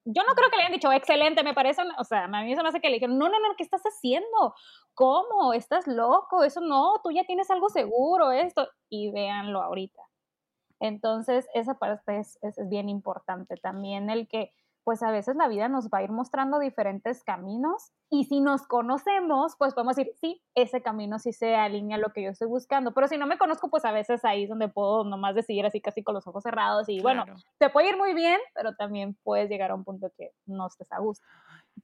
[0.04, 2.62] Yo no creo que le hayan dicho, excelente, me parece, o sea, a mí se
[2.62, 4.54] me hace que le dijeron, no, no, no, ¿qué estás haciendo?
[4.92, 5.54] ¿Cómo?
[5.54, 6.44] ¿Estás loco?
[6.44, 8.68] Eso no, tú ya tienes algo seguro, esto.
[8.90, 10.02] Y véanlo ahorita.
[10.82, 14.52] Entonces, esa parte es, es bien importante también, el que
[14.84, 18.66] pues a veces la vida nos va a ir mostrando diferentes caminos y si nos
[18.66, 22.48] conocemos, pues podemos decir, sí, ese camino sí se alinea a lo que yo estoy
[22.48, 25.64] buscando, pero si no me conozco, pues a veces ahí es donde puedo nomás decidir
[25.64, 27.24] así casi con los ojos cerrados y bueno,
[27.58, 30.90] te puede ir muy bien, pero también puedes llegar a un punto que no estés
[30.90, 31.24] a gusto.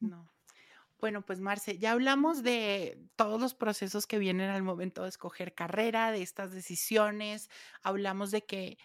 [0.01, 0.29] No.
[1.01, 5.55] Bueno, pues Marce, ya hablamos de todos los procesos que vienen al momento de escoger
[5.55, 7.49] carrera, de estas decisiones,
[7.83, 8.79] hablamos de que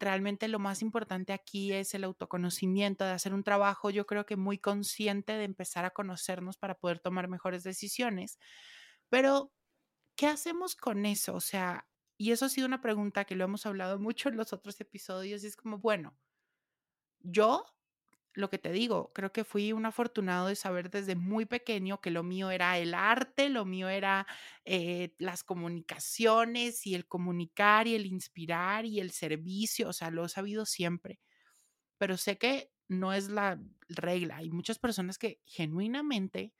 [0.00, 4.36] realmente lo más importante aquí es el autoconocimiento, de hacer un trabajo, yo creo que
[4.36, 8.38] muy consciente de empezar a conocernos para poder tomar mejores decisiones.
[9.10, 9.52] Pero,
[10.16, 11.34] ¿qué hacemos con eso?
[11.36, 14.52] O sea, y eso ha sido una pregunta que lo hemos hablado mucho en los
[14.54, 16.18] otros episodios, y es como, bueno,
[17.20, 17.64] yo
[18.38, 22.12] lo que te digo, creo que fui un afortunado de saber desde muy pequeño que
[22.12, 24.26] lo mío era el arte, lo mío era
[24.64, 30.24] eh, las comunicaciones y el comunicar y el inspirar y el servicio, o sea, lo
[30.24, 31.18] he sabido siempre.
[31.98, 34.36] Pero sé que no es la regla.
[34.36, 36.54] Hay muchas personas que genuinamente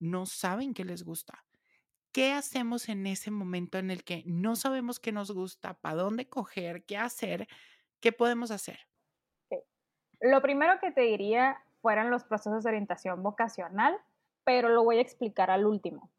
[0.00, 1.44] no saben qué les gusta.
[2.12, 6.28] ¿Qué hacemos en ese momento en el que no sabemos qué nos gusta, para dónde
[6.28, 7.48] coger, qué hacer?
[8.00, 8.87] ¿Qué podemos hacer?
[10.20, 13.96] Lo primero que te diría fueran los procesos de orientación vocacional,
[14.44, 16.10] pero lo voy a explicar al último,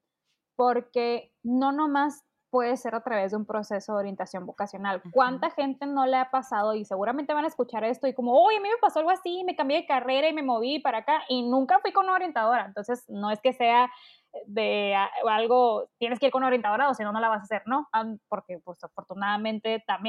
[0.55, 5.03] porque no nomás puede ser a través de un proceso de orientación vocacional.
[5.11, 8.57] ¿Cuánta gente no le ha pasado y seguramente van a escuchar esto y como, oye,
[8.57, 11.21] a mí me pasó algo así, me cambié de carrera y me moví para acá
[11.27, 12.65] y nunca fui con una orientadora?
[12.65, 13.91] Entonces, no es que sea
[14.47, 14.95] de
[15.27, 17.63] algo, tienes que ir con una orientadora o si no, no la vas a hacer,
[17.67, 17.87] ¿no?
[18.27, 20.08] Porque, pues, afortunadamente también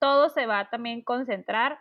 [0.00, 1.78] todo se va a también concentrar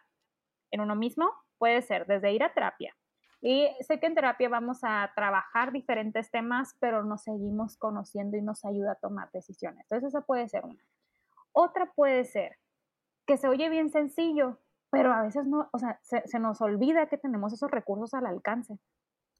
[0.71, 1.31] en uno mismo.
[1.57, 2.95] Puede ser desde ir a terapia.
[3.41, 8.41] Y sé que en terapia vamos a trabajar diferentes temas, pero nos seguimos conociendo y
[8.41, 9.85] nos ayuda a tomar decisiones.
[9.89, 10.83] Entonces, esa puede ser una.
[11.53, 12.57] Otra puede ser
[13.25, 14.59] que se oye bien sencillo,
[14.91, 18.77] pero a veces no, o sea, se, nos olvida que tenemos esos recursos al alcance,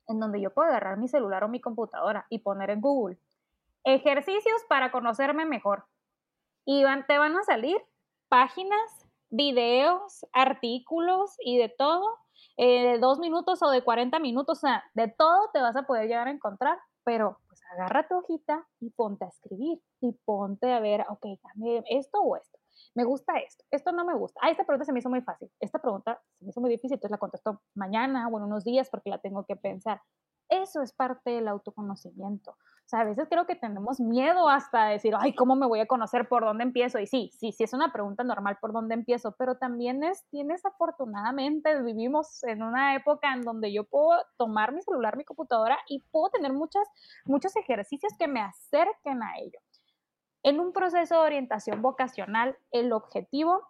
[0.08, 3.20] en donde yo puedo agarrar mi celular o mi computadora y poner en Google
[3.84, 5.86] ejercicios para conocerme mejor.
[6.66, 7.82] Y te van a salir
[8.30, 12.18] páginas, videos, artículos y de todo,
[12.58, 15.84] eh, de dos minutos o de 40 minutos, o sea, de todo te vas a
[15.84, 20.72] poder llegar a encontrar, pero pues agarra tu hojita y ponte a escribir y ponte
[20.72, 21.26] a ver, ok,
[21.90, 22.60] esto o esto.
[22.96, 24.40] Me gusta esto, esto no me gusta.
[24.44, 25.52] Ah, esta pregunta se me hizo muy fácil.
[25.60, 28.90] Esta pregunta se me hizo muy difícil, entonces la contesto mañana o en unos días
[28.90, 30.02] porque la tengo que pensar.
[30.50, 32.56] Eso es parte del autoconocimiento.
[32.90, 35.86] O sea, a veces creo que tenemos miedo hasta decir, ay, ¿cómo me voy a
[35.86, 36.28] conocer?
[36.28, 36.98] ¿Por dónde empiezo?
[36.98, 40.66] Y sí, sí, sí es una pregunta normal por dónde empiezo, pero también es, tienes
[40.66, 46.04] afortunadamente, vivimos en una época en donde yo puedo tomar mi celular, mi computadora y
[46.10, 46.88] puedo tener muchas,
[47.26, 49.60] muchos ejercicios que me acerquen a ello.
[50.42, 53.68] En un proceso de orientación vocacional, el objetivo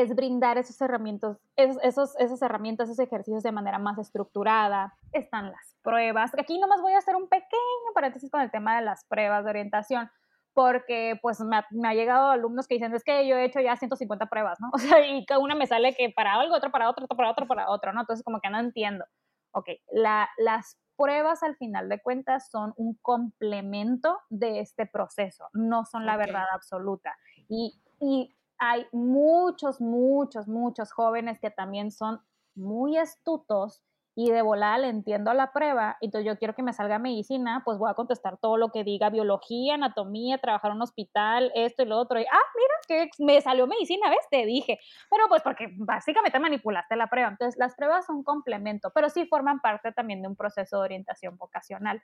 [0.00, 4.94] es brindar esos herramientas, esos, esos, esas herramientas, esos ejercicios de manera más estructurada.
[5.12, 6.32] Están las pruebas.
[6.38, 9.50] Aquí nomás voy a hacer un pequeño paréntesis con el tema de las pruebas de
[9.50, 10.10] orientación
[10.58, 13.60] porque pues me ha, me ha, llegado alumnos que dicen, es que yo he hecho
[13.60, 14.70] ya 150 pruebas, ¿no?
[14.74, 17.30] O sea, y cada una me sale que para algo, otra para otro, otra para
[17.30, 18.00] otro, para otro, ¿no?
[18.00, 19.04] Entonces como que no entiendo.
[19.52, 25.84] Ok, la, las pruebas al final de cuentas son un complemento de este proceso, no
[25.84, 26.26] son la okay.
[26.26, 27.16] verdad absoluta.
[27.48, 32.20] Y, y hay muchos, muchos, muchos jóvenes que también son
[32.54, 33.82] muy astutos
[34.20, 37.78] y de volada le entiendo la prueba, entonces yo quiero que me salga medicina, pues
[37.78, 41.86] voy a contestar todo lo que diga biología, anatomía, trabajar en un hospital, esto y
[41.86, 42.18] lo otro.
[42.18, 44.26] Y, ah, mira, que me salió medicina, ¿ves?
[44.28, 44.80] Te dije.
[45.08, 47.28] Pero pues porque básicamente manipulaste la prueba.
[47.28, 51.36] Entonces las pruebas son complemento, pero sí forman parte también de un proceso de orientación
[51.36, 52.02] vocacional.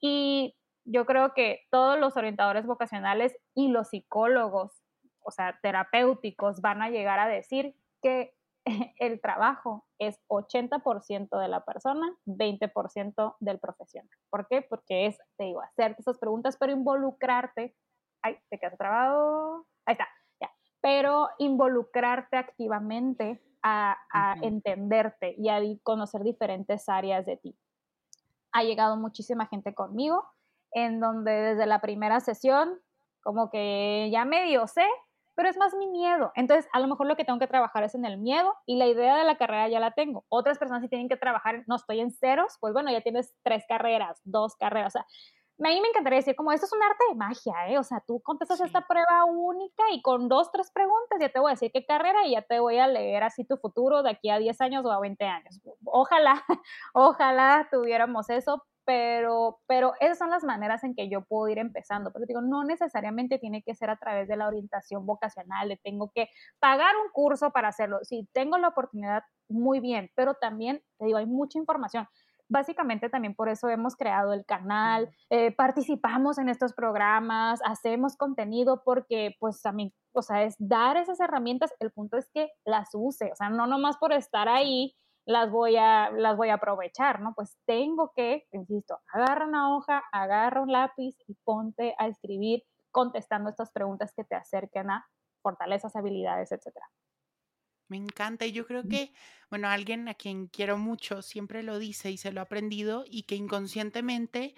[0.00, 4.82] Y yo creo que todos los orientadores vocacionales y los psicólogos,
[5.22, 8.34] o sea, terapéuticos, van a llegar a decir que
[8.98, 14.10] el trabajo es 80% de la persona, 20% del profesional.
[14.30, 14.62] ¿Por qué?
[14.62, 17.74] Porque es, te digo, hacerte esas preguntas, pero involucrarte.
[18.22, 19.66] Ay, te quedas trabado.
[19.86, 20.08] Ahí está,
[20.40, 20.50] ya.
[20.80, 24.46] Pero involucrarte activamente a, a uh -huh.
[24.46, 27.56] entenderte y a conocer diferentes áreas de ti.
[28.52, 30.26] Ha llegado muchísima gente conmigo,
[30.72, 32.80] en donde desde la primera sesión,
[33.22, 34.86] como que ya medio sé,
[35.40, 36.32] pero es más mi miedo.
[36.34, 38.86] Entonces, a lo mejor lo que tengo que trabajar es en el miedo y la
[38.86, 40.26] idea de la carrera ya la tengo.
[40.28, 43.64] Otras personas sí tienen que trabajar, no estoy en ceros, pues bueno, ya tienes tres
[43.66, 45.06] carreras, dos carreras, o sea,
[45.62, 47.78] a mí me encantaría decir como esto es un arte de magia, ¿eh?
[47.78, 48.64] O sea, tú contestas sí.
[48.64, 52.26] esta prueba única y con dos, tres preguntas ya te voy a decir qué carrera
[52.26, 54.92] y ya te voy a leer así tu futuro de aquí a 10 años o
[54.92, 55.58] a 20 años.
[55.84, 56.44] Ojalá,
[56.92, 62.12] ojalá tuviéramos eso, pero, pero esas son las maneras en que yo puedo ir empezando.
[62.12, 66.10] Pero digo, no necesariamente tiene que ser a través de la orientación vocacional, le tengo
[66.14, 67.98] que pagar un curso para hacerlo.
[68.02, 72.06] Si tengo la oportunidad, muy bien, pero también, te digo, hay mucha información.
[72.48, 78.82] Básicamente también por eso hemos creado el canal, eh, participamos en estos programas, hacemos contenido
[78.84, 83.30] porque pues también, o sea, es dar esas herramientas, el punto es que las use,
[83.30, 87.34] o sea, no nomás por estar ahí las voy a, las voy a aprovechar, ¿no?
[87.34, 93.50] Pues tengo que, insisto, agarra una hoja, agarra un lápiz y ponte a escribir contestando
[93.50, 95.06] estas preguntas que te acerquen a
[95.42, 96.86] fortalezas, habilidades, etcétera.
[97.88, 99.12] Me encanta y yo creo que,
[99.50, 103.24] bueno, alguien a quien quiero mucho siempre lo dice y se lo ha aprendido y
[103.24, 104.54] que inconscientemente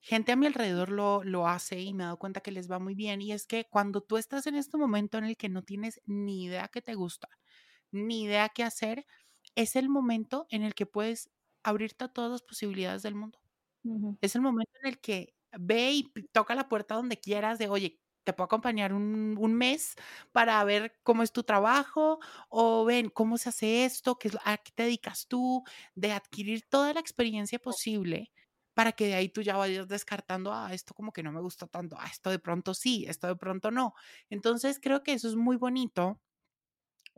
[0.00, 2.78] gente a mi alrededor lo, lo hace y me he dado cuenta que les va
[2.78, 5.62] muy bien y es que cuando tú estás en este momento en el que no
[5.62, 7.28] tienes ni idea que te gusta,
[7.90, 9.06] ni idea qué hacer,
[9.58, 11.30] es el momento en el que puedes
[11.64, 13.40] abrirte a todas las posibilidades del mundo.
[13.82, 14.18] Uh -huh.
[14.20, 17.98] Es el momento en el que ve y toca la puerta donde quieras de, oye,
[18.22, 19.96] te puedo acompañar un, un, mes
[20.32, 24.70] para ver cómo es tu trabajo o ven cómo se hace esto, qué a qué
[24.74, 25.64] te dedicas tú,
[25.96, 28.30] de adquirir toda la experiencia posible
[28.74, 31.66] para que de ahí tú ya vayas descartando, ah, esto como que no me gusta
[31.66, 33.94] tanto, ah, esto de pronto sí, esto de pronto no.
[34.30, 36.20] Entonces creo que eso es muy bonito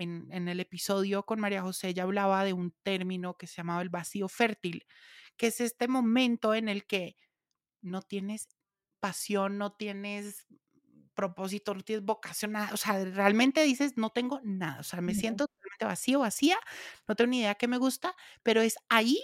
[0.01, 3.83] en, en, el episodio con María José, ella hablaba de un término que se llamaba
[3.83, 4.87] el vacío fértil,
[5.37, 7.17] que es este momento en el que
[7.83, 8.49] no tienes
[9.01, 10.47] pasión, no tienes
[11.15, 15.15] propósito, no tienes vocación, nada, o sea, realmente dices, no tengo nada, o sea, me
[15.15, 16.59] siento totalmente vacío, vacía,
[17.07, 19.19] no tengo ni idea qué me gusta, pero es ahí,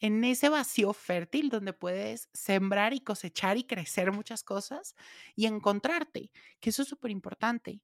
[0.00, 4.94] en ese vacío fértil, donde puedes sembrar y cosechar y crecer muchas cosas
[5.34, 7.80] y encontrarte, que eso es súper importante.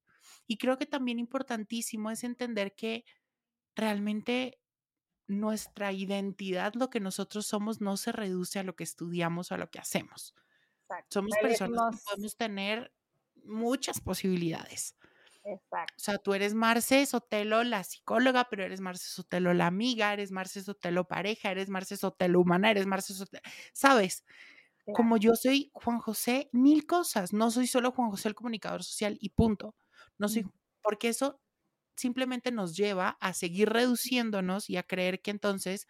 [0.53, 3.07] Y creo que también importantísimo es entender que
[3.75, 4.61] realmente
[5.27, 9.57] nuestra identidad, lo que nosotros somos, no se reduce a lo que estudiamos o a
[9.57, 10.35] lo que hacemos.
[10.83, 11.07] Exacto.
[11.09, 12.93] Somos personas que podemos tener
[13.45, 14.95] muchas posibilidades.
[15.43, 15.95] Exacto.
[15.97, 20.33] O sea, tú eres Marce Sotelo, la psicóloga, pero eres Marce Sotelo, la amiga, eres
[20.33, 24.27] Marce Sotelo, pareja, eres Marce Sotelo, humana, eres Marce Sotelo, ¿sabes?
[24.93, 27.33] Como yo soy Juan José, mil cosas.
[27.33, 29.75] No soy solo Juan José el comunicador social y punto.
[30.18, 30.46] No soy,
[30.83, 31.40] porque eso
[31.96, 35.87] simplemente nos lleva a seguir reduciéndonos y a creer que entonces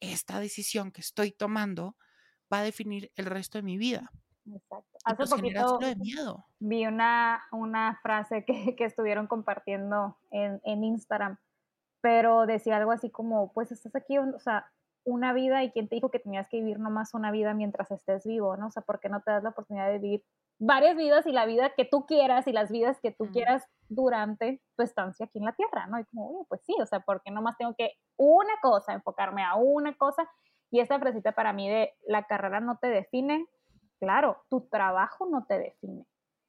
[0.00, 1.96] esta decisión que estoy tomando
[2.52, 4.10] va a definir el resto de mi vida.
[4.46, 4.98] Exacto.
[5.04, 6.46] Hace pues poquito de miedo.
[6.60, 11.38] vi una, una frase que, que estuvieron compartiendo en, en, Instagram,
[12.00, 14.70] pero decía algo así como, pues estás aquí, o sea,
[15.04, 18.24] una vida y quién te dijo que tenías que vivir nomás una vida mientras estés
[18.26, 18.66] vivo, ¿no?
[18.66, 20.24] O sea, ¿por qué no te das la oportunidad de vivir
[20.58, 24.62] varias vidas y la vida que tú quieras y las vidas que tú quieras durante
[24.76, 25.98] tu estancia aquí en la Tierra, ¿no?
[25.98, 29.54] Y como, oye, pues sí, o sea, porque nomás tengo que una cosa, enfocarme a
[29.54, 30.28] una cosa.
[30.70, 33.46] Y esta fresita para mí de la carrera no te define,
[34.00, 36.06] claro, tu trabajo no te define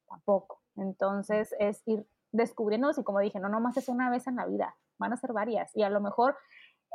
[0.07, 0.61] tampoco.
[0.75, 4.75] Entonces es ir descubriéndonos y como dije, no nomás es una vez en la vida,
[4.97, 6.37] van a ser varias y a lo mejor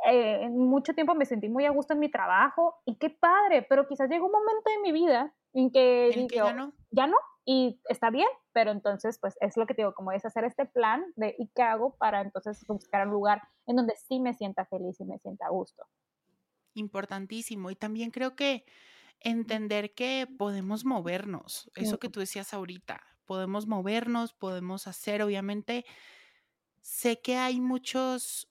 [0.05, 3.65] eh, en mucho tiempo me sentí muy a gusto en mi trabajo y qué padre,
[3.67, 6.73] pero quizás llegó un momento en mi vida en que, ya no.
[6.95, 10.25] Ya no, y está bien, pero entonces pues es lo que te digo, como es
[10.25, 14.19] hacer este plan de ¿y qué hago para entonces buscar un lugar en donde sí
[14.19, 15.83] me sienta feliz y me sienta a gusto?
[16.75, 17.69] Importantísimo.
[17.71, 18.65] Y también creo que
[19.19, 25.85] entender que podemos movernos, eso que tú decías ahorita, podemos movernos, podemos hacer, obviamente,
[26.81, 28.47] sé que hay muchos,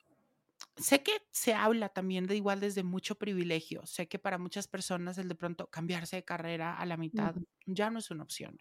[0.76, 5.18] sé que se habla también de igual desde mucho privilegio, sé que para muchas personas
[5.18, 8.58] el de pronto cambiarse de carrera a la mitad ya no es una opción.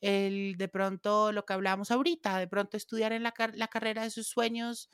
[0.00, 4.10] El de pronto lo que hablábamos ahorita, de pronto estudiar en la, la carrera de
[4.10, 4.90] sus sueños,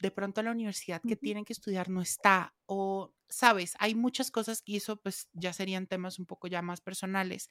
[0.00, 4.62] de pronto la universidad que tienen que estudiar no está o, sabes, hay muchas cosas
[4.62, 7.48] que eso pues ya serían temas un poco ya más personales.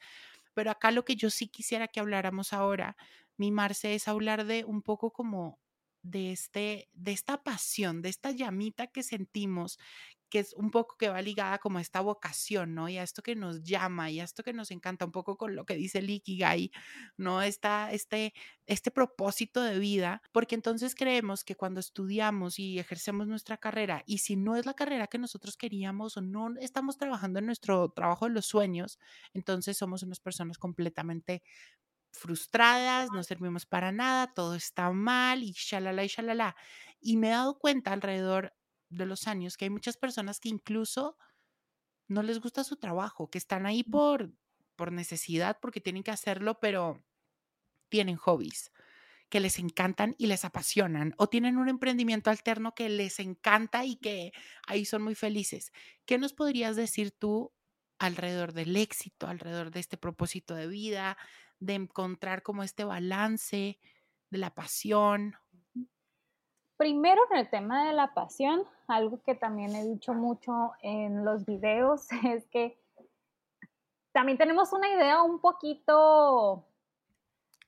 [0.54, 2.96] Pero acá lo que yo sí quisiera que habláramos ahora,
[3.36, 5.60] mi Marce, es hablar de un poco como
[6.02, 9.78] de, este, de esta pasión, de esta llamita que sentimos,
[10.28, 12.88] que es un poco que va ligada como a esta vocación, ¿no?
[12.88, 15.56] Y a esto que nos llama y a esto que nos encanta, un poco con
[15.56, 16.08] lo que dice el
[17.16, 17.42] ¿no?
[17.42, 18.34] Esta, este,
[18.66, 24.18] este propósito de vida, porque entonces creemos que cuando estudiamos y ejercemos nuestra carrera, y
[24.18, 28.26] si no es la carrera que nosotros queríamos o no estamos trabajando en nuestro trabajo
[28.26, 28.98] de los sueños,
[29.34, 31.42] entonces somos unas personas completamente
[32.18, 36.56] frustradas, no servimos para nada, todo está mal y shalala y shalala.
[37.00, 38.54] Y me he dado cuenta alrededor
[38.90, 41.16] de los años que hay muchas personas que incluso
[42.08, 44.32] no les gusta su trabajo, que están ahí por,
[44.76, 47.04] por necesidad, porque tienen que hacerlo, pero
[47.88, 48.72] tienen hobbies
[49.28, 53.96] que les encantan y les apasionan, o tienen un emprendimiento alterno que les encanta y
[53.96, 54.32] que
[54.66, 55.72] ahí son muy felices.
[56.06, 57.52] ¿Qué nos podrías decir tú
[57.98, 61.18] alrededor del éxito, alrededor de este propósito de vida,
[61.60, 63.78] de encontrar como este balance
[64.30, 65.34] de la pasión?
[66.76, 71.44] Primero en el tema de la pasión, algo que también he dicho mucho en los
[71.44, 72.80] videos es que
[74.12, 76.67] también tenemos una idea un poquito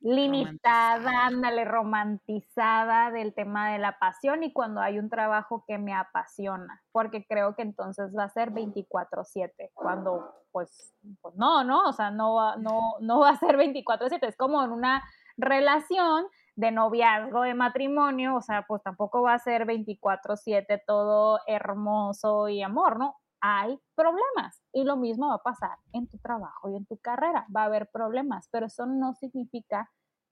[0.01, 5.95] limitada, ándale, romantizada del tema de la pasión y cuando hay un trabajo que me
[5.95, 11.89] apasiona, porque creo que entonces va a ser 24/7, cuando pues, pues, no, ¿no?
[11.89, 15.03] O sea, no va, no, no va a ser 24/7, es como en una
[15.37, 16.27] relación
[16.57, 22.63] de noviazgo, de matrimonio, o sea, pues tampoco va a ser 24/7 todo hermoso y
[22.63, 23.17] amor, ¿no?
[23.41, 27.47] Hay problemas y lo mismo va a pasar en tu trabajo y en tu carrera,
[27.55, 29.91] va a haber problemas, pero eso no significa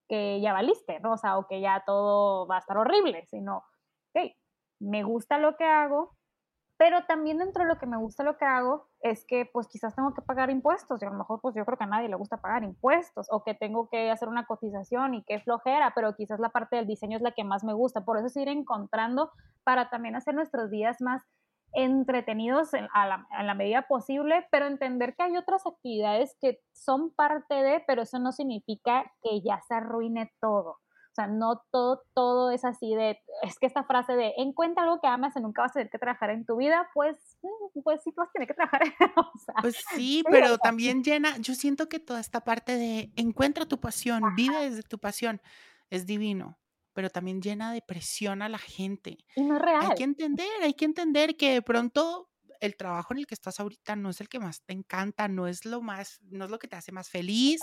[0.09, 1.13] que ya valiste, ¿no?
[1.13, 3.65] O sea, o que ya todo va a estar horrible, sino,
[4.15, 4.33] ok,
[4.81, 6.17] me gusta lo que hago,
[6.79, 9.97] pero también dentro de lo que me gusta lo que hago es que pues quizás
[9.97, 12.15] tengo que pagar impuestos y a lo mejor pues yo creo que a nadie le
[12.15, 16.39] gusta pagar impuestos o que tengo que hacer una cotización y que flojera, pero quizás
[16.39, 18.05] la parte del diseño es la que más me gusta.
[18.05, 19.33] Por eso es ir encontrando
[19.65, 21.25] para también hacer nuestros días más
[21.73, 27.11] entretenidos a la, a la, medida posible, pero entender que hay otras actividades que son
[27.11, 30.79] parte de, pero eso no significa que ya se arruine todo.
[31.13, 35.09] Sea, no todo, todo es así de, es que esta frase de encuentra algo que
[35.09, 38.13] amas y nunca vas a tener que trabajar en tu vida, pues, mm, pues sí,
[38.17, 38.83] vas a tener que trabajar.
[39.63, 44.23] pues sí, pero también llena, yo siento que toda esta parte de encuentra tu pasión,
[44.37, 45.41] vive desde tu pasión,
[45.91, 46.57] es divino
[46.99, 49.19] pero también llena de presión a la gente.
[49.37, 49.87] Y no es real.
[49.87, 52.29] Hay que entender, hay que entender que de pronto
[52.59, 55.47] el trabajo en el que estás ahorita no es el que más te encanta, no
[55.47, 57.61] es lo más, no es lo que te hace más feliz,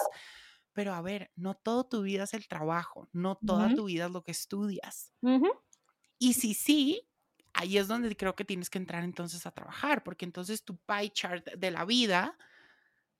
[0.71, 4.11] pero a ver, no todo tu vida es el trabajo, no toda tu vida es
[4.13, 5.11] lo que estudias.
[6.17, 7.09] Y si sí,
[7.51, 11.09] ahí es donde creo que tienes que entrar entonces a trabajar, porque entonces tu pie
[11.09, 12.37] chart de la vida,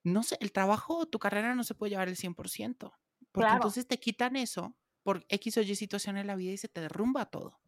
[0.01, 2.93] no sé, el trabajo, tu carrera no se puede llevar el 100%,
[3.34, 6.67] porque entonces te quitan eso por X o Y situación en la vida y se
[6.67, 7.59] te derrumba todo.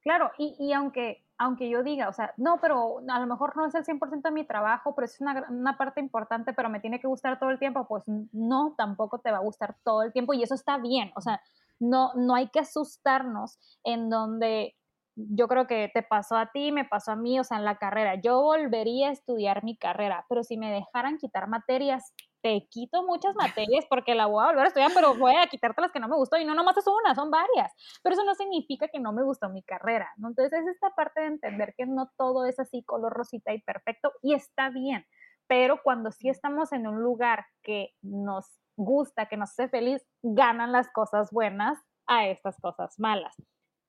[0.00, 3.64] Claro, y, y, aunque, aunque yo diga, o sea, no, pero a lo mejor no
[3.64, 6.98] es el 100% de mi trabajo, pero es una, una, parte importante, pero me tiene
[6.98, 8.02] que gustar todo el tiempo, pues
[8.32, 11.40] no, tampoco te va a gustar todo el tiempo y eso está bien, o sea,
[11.78, 14.74] no, no hay que asustarnos en donde
[15.14, 17.78] yo creo que te pasó a ti, me pasó a mí, o sea, en la
[17.78, 22.14] carrera, yo volvería a estudiar mi carrera, pero si me dejaran quitar materias,
[22.48, 25.82] te quito muchas materias porque la voy a volver a estudiar, pero voy a quitarte
[25.82, 27.70] las que no me gustó y no nomás es una, son varias,
[28.02, 30.28] pero eso no significa que no me gustó mi carrera, ¿no?
[30.28, 34.12] Entonces es esta parte de entender que no todo es así color rosita y perfecto
[34.22, 35.04] y está bien,
[35.46, 38.46] pero cuando sí estamos en un lugar que nos
[38.76, 43.36] gusta, que nos hace feliz, ganan las cosas buenas a estas cosas malas.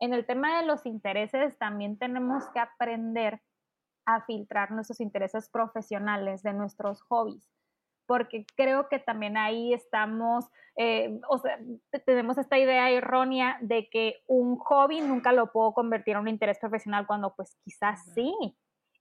[0.01, 3.41] En el tema de los intereses también tenemos que aprender
[4.05, 7.47] a filtrar nuestros intereses profesionales de nuestros hobbies
[8.09, 10.45] porque creo que también ahí estamos,
[10.75, 11.59] eh, o sea,
[12.07, 16.57] tenemos esta idea errónea de que un hobby nunca lo puedo convertir en un interés
[16.57, 18.33] profesional cuando pues quizás sí.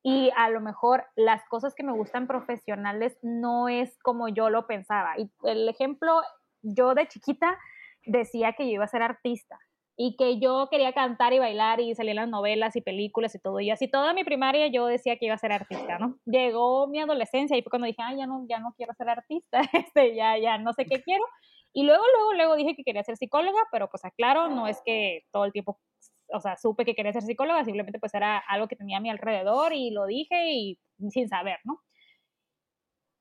[0.03, 4.67] Y a lo mejor las cosas que me gustan profesionales no es como yo lo
[4.67, 5.19] pensaba.
[5.19, 6.21] Y el ejemplo,
[6.61, 7.57] yo de chiquita
[8.05, 9.59] decía que yo iba a ser artista
[10.01, 13.59] y que yo quería cantar y bailar y salir las novelas y películas y todo.
[13.59, 16.17] Y así toda mi primaria yo decía que iba a ser artista, ¿no?
[16.25, 19.61] Llegó mi adolescencia y fue cuando dije, ah, ya no, ya no quiero ser artista,
[19.73, 21.25] este, ya, ya no sé qué quiero.
[21.73, 25.23] Y luego, luego, luego dije que quería ser psicóloga, pero pues aclaro, no es que
[25.33, 25.81] todo el tiempo,
[26.33, 29.11] o sea, supe que quería ser psicóloga, simplemente pues era algo que tenía a mi
[29.11, 30.79] alrededor y lo dije y
[31.11, 31.81] sin saber, ¿no?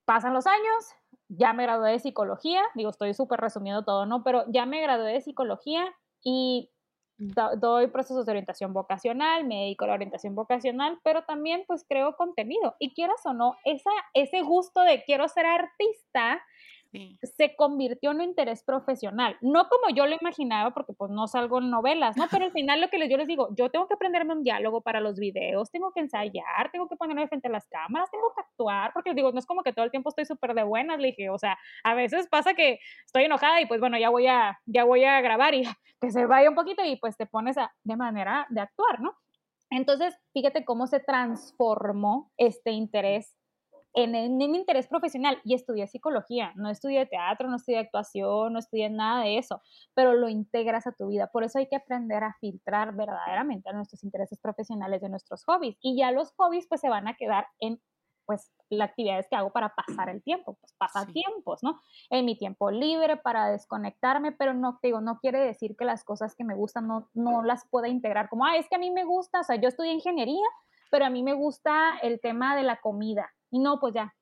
[0.05, 0.93] Pasan los años,
[1.27, 4.23] ya me gradué de psicología, digo, estoy súper resumiendo todo, ¿no?
[4.23, 5.91] Pero ya me gradué de psicología
[6.29, 6.69] y
[7.17, 12.17] doy procesos de orientación vocacional, me dedico a la orientación vocacional, pero también pues creo
[12.17, 12.75] contenido.
[12.79, 16.41] Y quieras o no, esa, ese gusto de quiero ser artista
[17.23, 19.37] se convirtió en un interés profesional.
[19.41, 22.25] No como yo lo imaginaba, porque pues no salgo en novelas, ¿no?
[22.31, 24.99] Pero al final lo que yo les digo, yo tengo que aprenderme un diálogo para
[24.99, 28.91] los videos, tengo que ensayar, tengo que ponerme frente a las cámaras, tengo que actuar,
[28.93, 31.07] porque les digo, no es como que todo el tiempo estoy súper de buenas, le
[31.07, 34.59] dije, o sea, a veces pasa que estoy enojada y pues bueno, ya voy a,
[34.65, 35.63] ya voy a grabar y
[36.01, 39.15] que se vaya un poquito y pues te pones a, de manera de actuar, ¿no?
[39.69, 43.36] Entonces, fíjate cómo se transformó este interés
[43.97, 48.91] en, un interés profesional y estudié psicología, no estudié teatro, no estudié actuación, no estudié
[48.91, 49.61] nada de eso,
[49.95, 51.27] pero lo integras a tu vida.
[51.31, 55.77] Por eso hay que aprender a filtrar verdaderamente a nuestros intereses profesionales de nuestros hobbies.
[55.81, 57.81] Y ya los hobbies pues se van a quedar en
[58.27, 61.81] pues las actividades que hago para pasar el tiempo, pues pasatiempos, ¿no?
[62.09, 66.35] En mi tiempo libre para desconectarme, pero no digo, no quiere decir que las cosas
[66.35, 69.05] que me gustan no, no las pueda integrar como, ah, es que a mí me
[69.05, 70.45] gusta, o sea, yo estudié ingeniería,
[70.91, 74.13] pero a mí me gusta el tema de la comida y no, pues ya,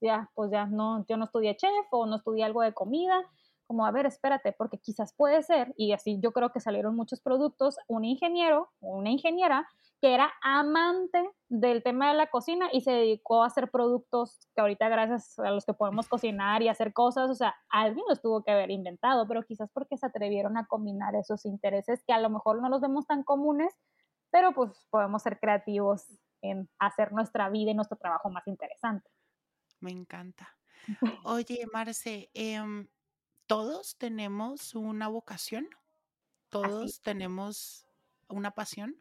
[0.00, 3.22] ya, pues ya, no, yo no estudié chef o no estudié algo de comida,
[3.66, 7.20] como, a ver, espérate, porque quizás puede ser, y así yo creo que salieron muchos
[7.20, 9.68] productos, un ingeniero o una ingeniera
[10.00, 14.62] que era amante del tema de la cocina y se dedicó a hacer productos que
[14.62, 18.42] ahorita gracias a los que podemos cocinar y hacer cosas, o sea, alguien los tuvo
[18.42, 22.30] que haber inventado, pero quizás porque se atrevieron a combinar esos intereses que a lo
[22.30, 23.72] mejor no los vemos tan comunes,
[24.30, 26.06] pero pues podemos ser creativos
[26.42, 29.10] en hacer nuestra vida y nuestro trabajo más interesante.
[29.80, 30.56] Me encanta.
[31.24, 32.88] Oye, Marce, em,
[33.46, 35.68] ¿todos tenemos una vocación?
[36.48, 37.86] ¿Todos tenemos
[38.28, 38.96] una pasión?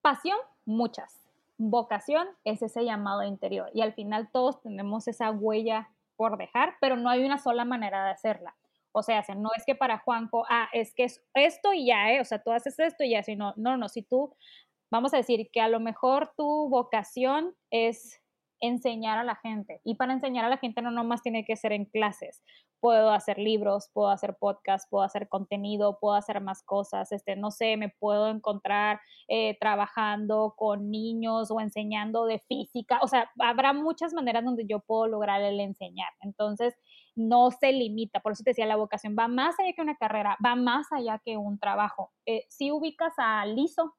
[0.00, 1.20] Pasión, muchas.
[1.58, 6.96] Vocación es ese llamado interior y al final todos tenemos esa huella por dejar, pero
[6.96, 8.56] no hay una sola manera de hacerla.
[8.92, 12.20] O sea, no es que para Juanco, ah, es que es esto y ya, ¿eh?
[12.20, 14.34] o sea, tú haces esto y ya, sino, no, no, si tú
[14.92, 18.20] vamos a decir que a lo mejor tu vocación es
[18.60, 19.80] enseñar a la gente.
[19.84, 22.44] Y para enseñar a la gente no nomás tiene que ser en clases.
[22.78, 27.10] Puedo hacer libros, puedo hacer podcasts, puedo hacer contenido, puedo hacer más cosas.
[27.10, 32.98] Este, no sé, me puedo encontrar eh, trabajando con niños o enseñando de física.
[33.02, 36.12] O sea, habrá muchas maneras donde yo puedo lograr el enseñar.
[36.20, 36.74] Entonces,
[37.14, 38.20] no se limita.
[38.20, 41.18] Por eso te decía, la vocación va más allá que una carrera, va más allá
[41.24, 42.12] que un trabajo.
[42.26, 43.94] Eh, si ubicas a Lizo,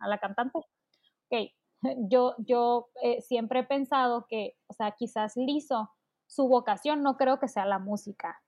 [0.00, 0.58] a la cantante.
[0.58, 1.52] Ok,
[2.10, 5.90] yo, yo eh, siempre he pensado que, o sea, quizás Lizo,
[6.26, 8.42] su vocación no creo que sea la música,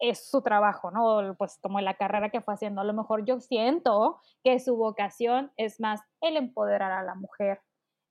[0.00, 1.34] es su trabajo, ¿no?
[1.36, 2.80] Pues como la carrera que fue haciendo.
[2.80, 7.60] A lo mejor yo siento que su vocación es más el empoderar a la mujer,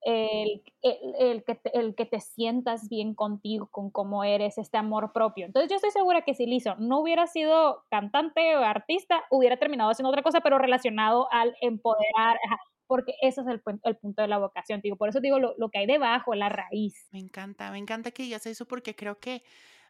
[0.05, 5.13] el, el, que te, el, que te, sientas bien contigo, con cómo eres, este amor
[5.13, 5.45] propio.
[5.45, 9.89] Entonces yo estoy segura que si Lizo no hubiera sido cantante o artista, hubiera terminado
[9.89, 12.37] haciendo otra cosa, pero relacionado al empoderar,
[12.87, 15.79] porque ese es el, punto de la vocación, digo, por eso digo lo, lo, que
[15.79, 17.07] hay debajo, la raíz.
[17.11, 19.43] Me encanta, me encanta que digas eso porque creo que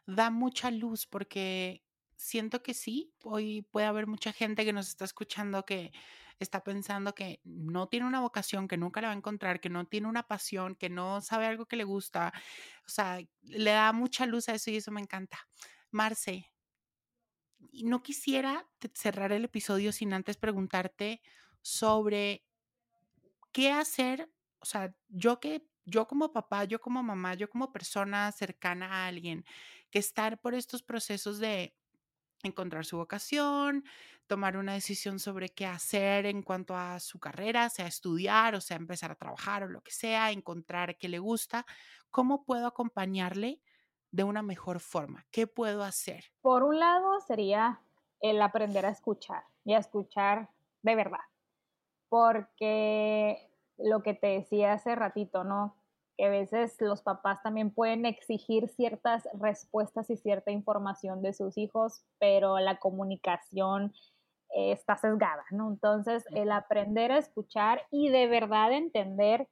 [0.06, 1.82] da mucha luz, porque
[2.16, 5.92] siento que sí, hoy puede haber mucha gente que nos está escuchando que
[6.38, 9.86] está pensando que no tiene una vocación, que nunca la va a encontrar, que no
[9.86, 12.32] tiene una pasión, que no sabe algo que le gusta.
[12.86, 15.38] O sea, le da mucha luz a eso y eso me encanta.
[15.90, 16.50] Marce,
[17.82, 21.22] no quisiera cerrar el episodio sin antes preguntarte
[21.62, 22.44] sobre
[23.52, 28.32] qué hacer, o sea, yo que yo como papá, yo como mamá, yo como persona
[28.32, 29.44] cercana a alguien,
[29.90, 31.76] que estar por estos procesos de
[32.42, 33.84] encontrar su vocación,
[34.26, 38.76] tomar una decisión sobre qué hacer en cuanto a su carrera, sea estudiar o sea
[38.76, 41.66] empezar a trabajar o lo que sea, encontrar qué le gusta,
[42.10, 43.60] ¿cómo puedo acompañarle
[44.10, 45.26] de una mejor forma?
[45.30, 46.24] ¿Qué puedo hacer?
[46.40, 47.80] Por un lado sería
[48.20, 50.50] el aprender a escuchar y a escuchar
[50.82, 51.20] de verdad
[52.14, 55.74] porque lo que te decía hace ratito, ¿no?
[56.16, 61.58] Que a veces los papás también pueden exigir ciertas respuestas y cierta información de sus
[61.58, 63.92] hijos, pero la comunicación
[64.54, 65.68] está sesgada, ¿no?
[65.68, 69.48] Entonces, el aprender a escuchar y de verdad entender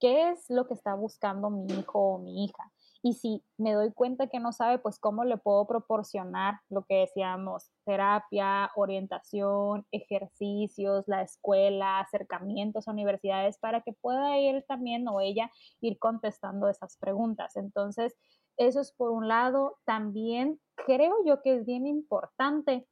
[0.00, 2.72] qué es lo que está buscando mi hijo o mi hija.
[3.06, 6.96] Y si me doy cuenta que no sabe, pues cómo le puedo proporcionar lo que
[6.96, 15.20] decíamos, terapia, orientación, ejercicios, la escuela, acercamientos a universidades, para que pueda él también o
[15.20, 17.54] ella ir contestando esas preguntas.
[17.54, 18.16] Entonces,
[18.56, 19.78] eso es por un lado.
[19.84, 22.88] También creo yo que es bien importante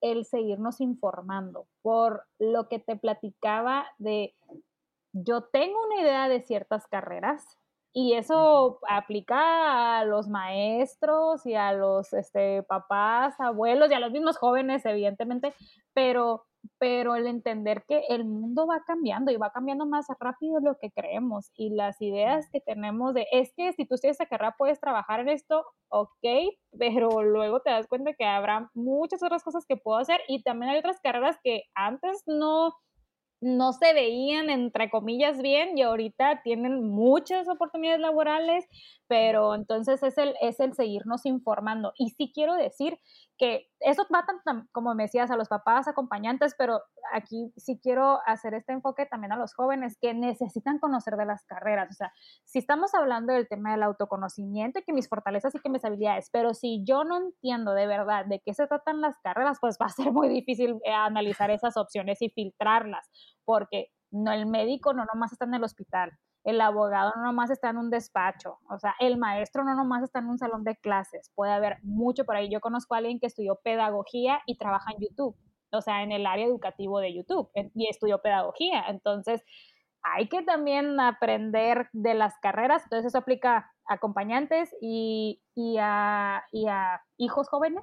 [0.00, 4.36] el seguirnos informando por lo que te platicaba de,
[5.12, 7.58] yo tengo una idea de ciertas carreras,
[7.98, 14.12] y eso aplica a los maestros y a los este, papás, abuelos y a los
[14.12, 15.54] mismos jóvenes, evidentemente,
[15.94, 16.44] pero,
[16.78, 20.76] pero el entender que el mundo va cambiando y va cambiando más rápido de lo
[20.76, 24.56] que creemos y las ideas que tenemos de, es que si tú estudias esa carrera
[24.58, 29.64] puedes trabajar en esto, ok, pero luego te das cuenta que habrá muchas otras cosas
[29.66, 32.74] que puedo hacer y también hay otras carreras que antes no
[33.40, 38.64] no se veían, entre comillas, bien y ahorita tienen muchas oportunidades laborales,
[39.06, 41.92] pero entonces es el, es el seguirnos informando.
[41.98, 42.98] Y sí quiero decir
[43.38, 46.80] que eso va tanto, como me decías, a los papás, acompañantes, pero
[47.12, 51.44] aquí sí quiero hacer este enfoque también a los jóvenes que necesitan conocer de las
[51.44, 51.90] carreras.
[51.90, 52.12] O sea,
[52.44, 56.30] si estamos hablando del tema del autoconocimiento y que mis fortalezas y que mis habilidades,
[56.32, 59.86] pero si yo no entiendo de verdad de qué se tratan las carreras, pues va
[59.86, 63.10] a ser muy difícil eh, analizar esas opciones y filtrarlas,
[63.44, 66.12] porque no el médico no nomás está en el hospital,
[66.46, 70.20] el abogado no nomás está en un despacho, o sea, el maestro no nomás está
[70.20, 72.48] en un salón de clases, puede haber mucho por ahí.
[72.48, 75.36] Yo conozco a alguien que estudió pedagogía y trabaja en YouTube,
[75.72, 78.84] o sea, en el área educativo de YouTube y estudió pedagogía.
[78.86, 79.42] Entonces,
[80.04, 85.42] hay que también aprender de las carreras, entonces eso aplica a acompañantes y,
[85.80, 86.44] a,
[87.16, 87.82] hijos jóvenes.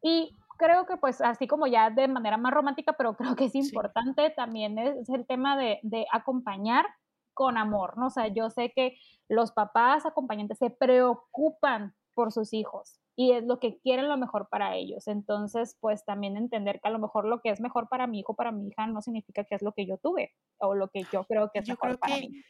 [0.00, 3.54] Y creo que pues así como ya de manera más romántica, pero creo que es
[3.56, 6.86] importante también es, el tema de, de acompañar
[7.34, 8.06] con amor, ¿no?
[8.06, 8.96] O sea, yo sé que
[9.28, 14.48] los papás acompañantes se preocupan por sus hijos y es lo que quieren lo mejor
[14.48, 15.06] para ellos.
[15.08, 18.34] Entonces, pues también entender que a lo mejor lo que es mejor para mi hijo,
[18.34, 21.24] para mi hija, no significa que es lo que yo tuve o lo que yo
[21.24, 22.42] creo que es mejor para mí.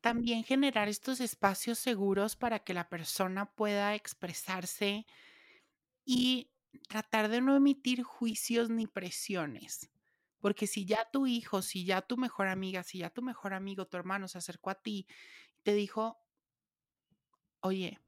[0.00, 5.06] También generar estos espacios seguros para que la persona pueda expresarse
[6.04, 6.50] y
[6.88, 9.90] tratar de no emitir juicios ni presiones.
[10.40, 13.86] Porque si ya tu hijo, si ya tu mejor amiga, si ya tu mejor amigo,
[13.86, 16.18] tu hermano se acercó a ti y te dijo,
[17.60, 17.98] oye,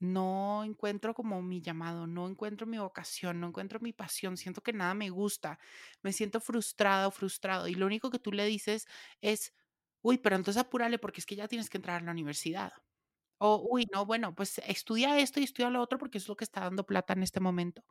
[0.00, 4.72] no encuentro como mi llamado, no encuentro mi vocación, no encuentro mi pasión, siento que
[4.72, 5.58] nada me gusta,
[6.02, 8.86] me siento frustrada o frustrado y lo único que tú le dices
[9.22, 9.54] es,
[10.02, 12.72] uy, pero entonces apúrale porque es que ya tienes que entrar a la universidad.
[13.38, 16.44] O, uy, no, bueno, pues estudia esto y estudia lo otro porque es lo que
[16.44, 17.84] está dando plata en este momento.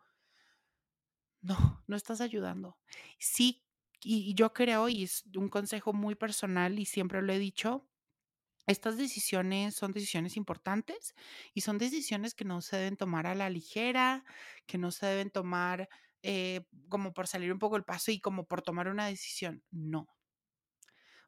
[1.41, 2.77] No, no estás ayudando.
[3.19, 3.66] Sí
[4.01, 7.87] y yo creo, y es un consejo muy personal y siempre lo he dicho,
[8.67, 11.15] estas decisiones son decisiones importantes
[11.53, 14.25] y son decisiones que no se deben tomar a la ligera,
[14.65, 15.87] que no se deben tomar
[16.21, 19.63] eh, como por salir un poco el paso y como por tomar una decisión.
[19.71, 20.09] No.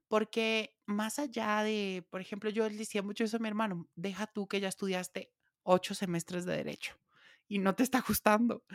[0.10, 4.28] Porque más allá de, por ejemplo, yo le decía mucho eso a mi hermano, deja
[4.28, 5.32] tú que ya estudiaste
[5.64, 7.00] ocho semestres de derecho
[7.48, 8.66] y no te está gustando.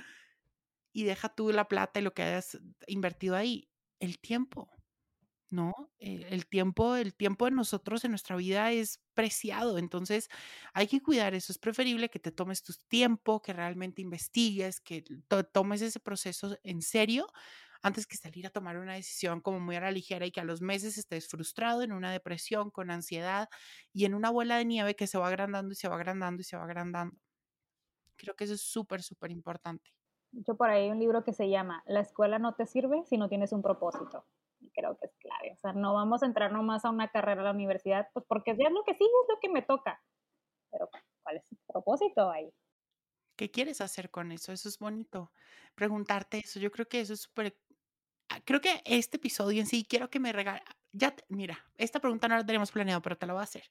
[0.92, 3.68] Y deja tú la plata y lo que hayas invertido ahí
[4.00, 4.70] el tiempo,
[5.50, 5.72] ¿no?
[5.98, 10.28] Eh, el tiempo, el tiempo de nosotros en nuestra vida es preciado, entonces
[10.74, 11.52] hay que cuidar eso.
[11.52, 15.04] Es preferible que te tomes tu tiempo, que realmente investigues, que
[15.52, 17.28] tomes ese proceso en serio
[17.82, 20.44] antes que salir a tomar una decisión como muy a la ligera y que a
[20.44, 23.48] los meses estés frustrado, en una depresión, con ansiedad
[23.92, 26.44] y en una bola de nieve que se va agrandando y se va agrandando y
[26.44, 27.16] se va agrandando.
[28.16, 29.92] Creo que eso es súper, súper importante.
[30.46, 33.16] Yo por ahí hay un libro que se llama La escuela no te sirve si
[33.16, 34.24] no tienes un propósito.
[34.60, 35.52] Y creo que es clave.
[35.52, 38.52] O sea, no vamos a entrar nomás a una carrera a la universidad, pues porque
[38.52, 40.02] es lo que sí, es lo que me toca.
[40.70, 40.88] Pero,
[41.22, 42.52] ¿cuál es el propósito ahí?
[43.36, 44.52] ¿Qué quieres hacer con eso?
[44.52, 45.32] Eso es bonito.
[45.74, 46.58] Preguntarte eso.
[46.60, 47.56] Yo creo que eso es súper.
[48.28, 50.62] Ah, creo que este episodio en sí, quiero que me regale.
[50.92, 53.64] Ya, mira, esta pregunta no la tenemos planeado, pero te la voy a hacer.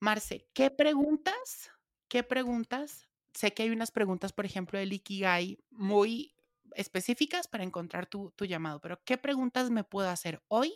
[0.00, 1.70] Marce, ¿qué preguntas?
[2.08, 6.34] ¿Qué preguntas sé que hay unas preguntas, por ejemplo, del Ikigai muy
[6.72, 10.74] específicas para encontrar tu, llamado, pero ¿qué preguntas me puedo hacer hoy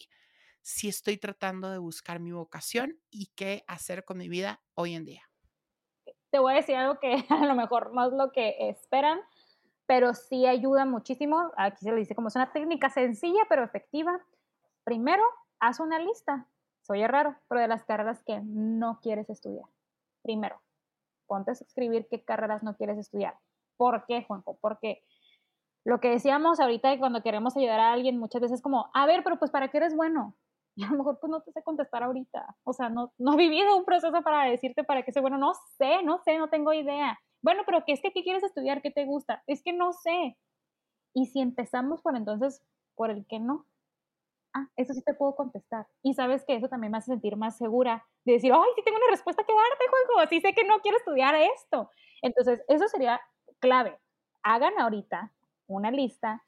[0.62, 5.04] si estoy tratando de buscar mi vocación y qué hacer con mi vida hoy en
[5.04, 5.22] día?
[6.30, 9.20] Te voy a decir algo que a lo mejor es lo que esperan,
[9.86, 11.50] pero sí ayuda muchísimo.
[11.56, 14.20] Aquí se le dice como es una técnica sencilla pero efectiva.
[14.84, 15.24] Primero,
[15.58, 16.46] haz una lista
[16.82, 19.66] soy raro, pero de las carreras que no quieres estudiar.
[20.22, 20.61] Primero,
[21.30, 23.38] ponte a escribir qué carreras no quieres estudiar.
[23.76, 24.58] ¿Por qué, Juanjo?
[24.60, 25.04] Porque
[25.84, 29.38] lo que decíamos ahorita cuando queremos ayudar a alguien muchas veces como, a ver, pero
[29.38, 30.36] pues ¿para qué eres bueno?
[30.76, 32.56] Y a lo mejor pues no te sé contestar ahorita.
[32.64, 35.36] O sea, no, no he vivido un proceso para decirte para qué soy bueno.
[35.36, 37.18] No sé, no sé, no tengo idea.
[37.42, 38.80] Bueno, pero ¿qué es que qué quieres estudiar?
[38.80, 39.42] ¿Qué te gusta?
[39.46, 40.38] Es que no sé.
[41.12, 42.62] Y si empezamos por entonces,
[42.94, 43.66] por el que no,
[44.55, 45.86] ah, eso sí te puedo contestar.
[46.03, 48.98] Y sabes que eso también me hace sentir más segura de decir, ay, sí tengo
[48.98, 51.90] una respuesta que darte, Juanjo, sí sé que no quiero estudiar esto.
[52.22, 53.20] Entonces, eso sería
[53.59, 53.98] clave.
[54.42, 55.32] Hagan ahorita
[55.66, 56.44] una lista,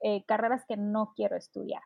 [0.00, 1.82] eh, carreras que no quiero estudiar.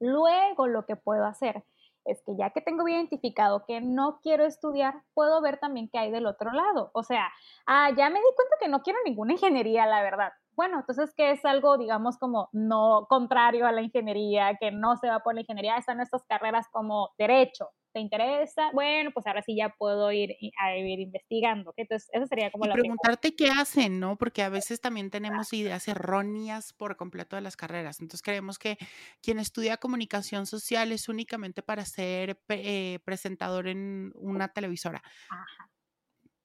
[0.00, 1.64] Luego lo que puedo hacer
[2.04, 6.10] es que ya que tengo identificado que no quiero estudiar, puedo ver también qué hay
[6.10, 6.90] del otro lado.
[6.94, 7.30] O sea,
[7.66, 10.32] ah, ya me di cuenta que no quiero ninguna ingeniería, la verdad.
[10.60, 15.08] Bueno, entonces, ¿qué es algo, digamos, como no contrario a la ingeniería, que no se
[15.08, 15.78] va por la ingeniería?
[15.78, 18.70] Están estas carreras como derecho, ¿te interesa?
[18.74, 21.72] Bueno, pues ahora sí ya puedo ir a ir investigando.
[21.78, 24.18] Entonces, eso sería como y preguntarte qué hacen, ¿no?
[24.18, 28.00] Porque a veces también tenemos ideas erróneas por completo de las carreras.
[28.00, 28.76] Entonces, creemos que
[29.22, 35.02] quien estudia comunicación social es únicamente para ser eh, presentador en una televisora.
[35.30, 35.70] Ajá.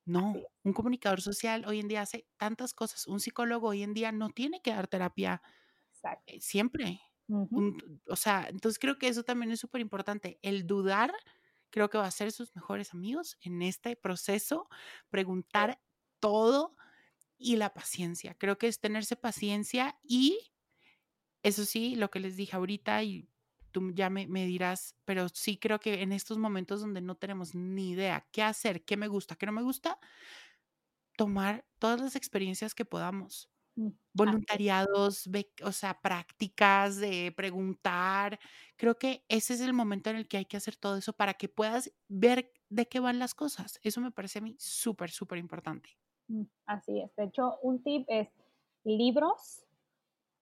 [0.05, 3.07] No, un comunicador social hoy en día hace tantas cosas.
[3.07, 5.41] Un psicólogo hoy en día no tiene que dar terapia
[6.27, 7.01] eh, siempre
[8.07, 10.39] o sea, entonces creo que eso también es súper importante.
[10.41, 11.11] El dudar,
[11.69, 14.69] creo que va a ser sus mejores amigos en este proceso,
[15.09, 15.81] preguntar
[16.19, 16.75] todo
[17.37, 18.35] y la paciencia.
[18.35, 20.51] Creo que es tenerse paciencia y
[21.43, 23.29] eso sí, lo que les dije ahorita y
[23.75, 27.53] tú ya me, me, dirás, pero sí creo que en estos momentos donde no tenemos
[27.53, 29.99] ni idea qué hacer, qué me gusta, qué no me gusta,
[31.17, 33.49] tomar todas las experiencias que podamos.
[33.75, 35.29] Mm, voluntariados,
[35.61, 38.39] o sea, prácticas de preguntar.
[38.77, 41.33] Creo que ese es el momento en el que hay que hacer todo eso para
[41.33, 43.77] que puedas ver de qué van las cosas.
[43.83, 45.89] Eso me parece a mí súper, súper importante.
[46.29, 47.13] Mm, así es.
[47.17, 48.29] De hecho, un tip es
[48.85, 49.64] libros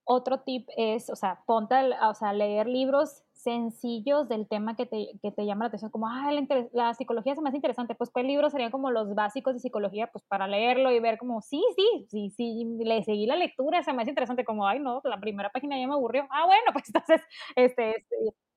[0.06, 4.86] otro tip es, o sea, ponte a, o sea, leer libros sencillos del tema que
[4.86, 6.32] te, que te llama la atención, como, ah,
[6.72, 10.08] la, psicología se me hace interesante, pues, ¿cuál libro serían como los básicos de psicología?
[10.12, 13.94] Pues, para leerlo y ver como, sí, sí, sí, sí, le seguí la lectura, se
[13.94, 16.28] me hace interesante, como, ay, no, la primera página ya me aburrió.
[16.32, 17.22] Ah, bueno, pues, entonces,
[17.56, 18.16] este, este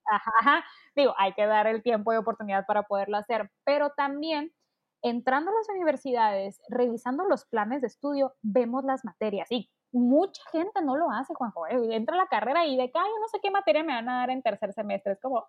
[0.09, 4.53] ajá, ajá, digo, hay que dar el tiempo y oportunidad para poderlo hacer, pero también
[5.03, 10.83] entrando a las universidades, revisando los planes de estudio, vemos las materias y mucha gente
[10.83, 11.67] no lo hace, Juanjo.
[11.67, 14.09] Eh, entra a la carrera y de que, ay, no sé qué materia me van
[14.09, 15.13] a dar en tercer semestre.
[15.13, 15.47] Es como,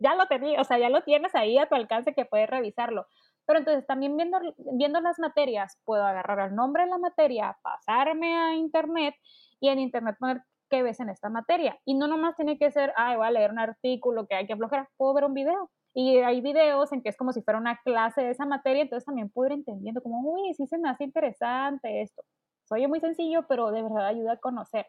[0.00, 3.06] ya lo tenías, o sea, ya lo tienes ahí a tu alcance que puedes revisarlo.
[3.46, 4.38] Pero entonces también viendo,
[4.74, 9.14] viendo las materias, puedo agarrar el nombre de la materia, pasarme a internet
[9.60, 11.78] y en internet poner qué ves en esta materia.
[11.84, 14.52] Y no nomás tiene que ser, ay, voy a leer un artículo que hay que
[14.52, 15.70] aflojar, puedo ver un video.
[15.92, 19.04] Y hay videos en que es como si fuera una clase de esa materia, entonces
[19.04, 22.22] también puedo ir entendiendo como, uy, sí se me hace interesante esto.
[22.70, 24.86] Oye, muy sencillo, pero de verdad ayuda a conocer.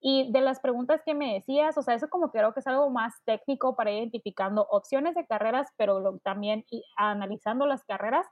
[0.00, 2.90] Y de las preguntas que me decías, o sea, eso como creo que es algo
[2.90, 6.64] más técnico para identificando opciones de carreras, pero también
[6.96, 8.26] analizando las carreras.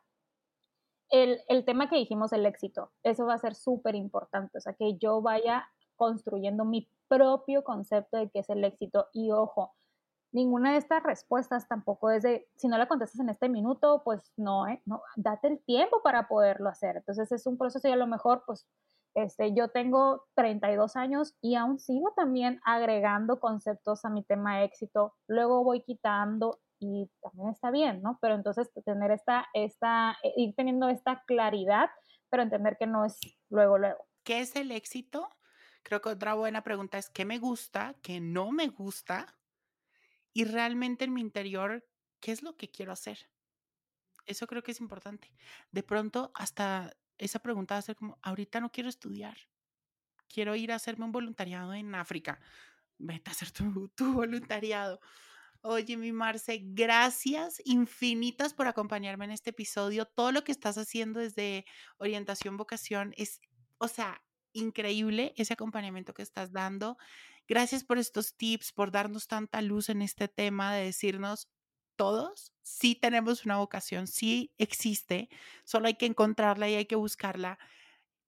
[1.11, 4.75] El, el, tema que dijimos, el éxito, eso va a ser súper importante, o sea,
[4.75, 9.09] que yo vaya construyendo mi propio concepto de qué es el éxito.
[9.13, 9.75] Y ojo,
[10.33, 14.33] ninguna de estas respuestas tampoco es de, si no la contestas en este minuto, pues
[14.37, 14.83] no, ¿eh?
[14.87, 16.99] no, date el tiempo para poderlo hacer.
[16.99, 18.67] Entonces es un proceso y a lo mejor, pues,
[19.15, 25.15] este, yo tengo 32 años y aún sigo también agregando conceptos a mi tema éxito,
[25.27, 28.19] luego voy quitando y también está bien, ¿no?
[28.23, 31.91] Pero entonces tener esta, esta, eh, ir teniendo esta claridad,
[32.31, 33.19] pero entender que no es
[33.51, 34.07] luego, luego.
[34.23, 35.29] ¿Qué es el éxito?
[35.83, 39.40] Creo que otra buena pregunta es qué me gusta, qué no me gusta
[40.33, 41.87] y realmente en mi interior,
[42.21, 43.31] ¿qué es lo que quiero hacer?
[44.27, 45.33] Eso creo que es importante.
[45.73, 49.37] De pronto, hasta esa pregunta va a ser como, ahorita no quiero estudiar,
[50.29, 52.41] quiero ir a hacerme un voluntariado en África.
[52.99, 55.01] Vete a hacer tu, voluntariado.
[55.63, 60.07] Oye, mi Marce, gracias infinitas por acompañarme en este episodio.
[60.07, 61.67] Todo lo que estás haciendo desde
[61.99, 63.41] orientación vocación es,
[63.79, 64.23] o sea,
[64.53, 66.97] increíble ese acompañamiento que estás dando.
[67.49, 71.49] Gracias por estos tips, por darnos tanta luz en este tema de decirnos
[72.01, 75.29] todos, sí tenemos una vocación, sí existe,
[75.65, 77.59] solo hay que encontrarla y hay que buscarla.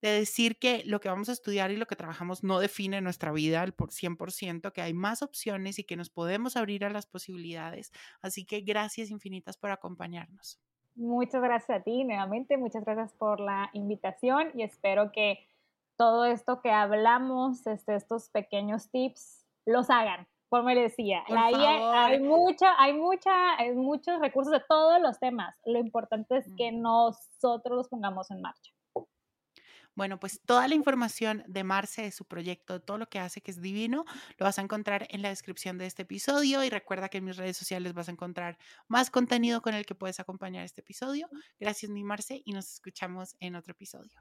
[0.02, 3.32] De decir que lo que vamos a estudiar y lo que trabajamos no define nuestra
[3.32, 7.06] vida al por 100%, que hay más opciones y que nos podemos abrir a las
[7.06, 7.92] posibilidades.
[8.20, 10.60] Así que gracias infinitas por acompañarnos.
[10.94, 15.48] Muchas gracias a ti nuevamente, muchas gracias por la invitación y espero que
[15.96, 20.26] todo esto que hablamos, este, estos pequeños tips, los hagan.
[20.48, 21.24] por merecía.
[21.26, 21.94] Por Ahí hay, favor.
[21.94, 25.56] hay mucha, hay mucha, hay muchos recursos de todos los temas.
[25.64, 28.70] Lo importante es que nosotros los pongamos en marcha.
[29.94, 33.42] Bueno, pues toda la información de Marce, de su proyecto, de todo lo que hace,
[33.42, 34.04] que es divino,
[34.38, 37.36] lo vas a encontrar en la descripción de este episodio y recuerda que en mis
[37.36, 38.56] redes sociales vas a encontrar
[38.88, 41.28] más contenido con el que puedes acompañar este episodio.
[41.60, 44.20] Gracias, mi Marce, y nos escuchamos en otro episodio.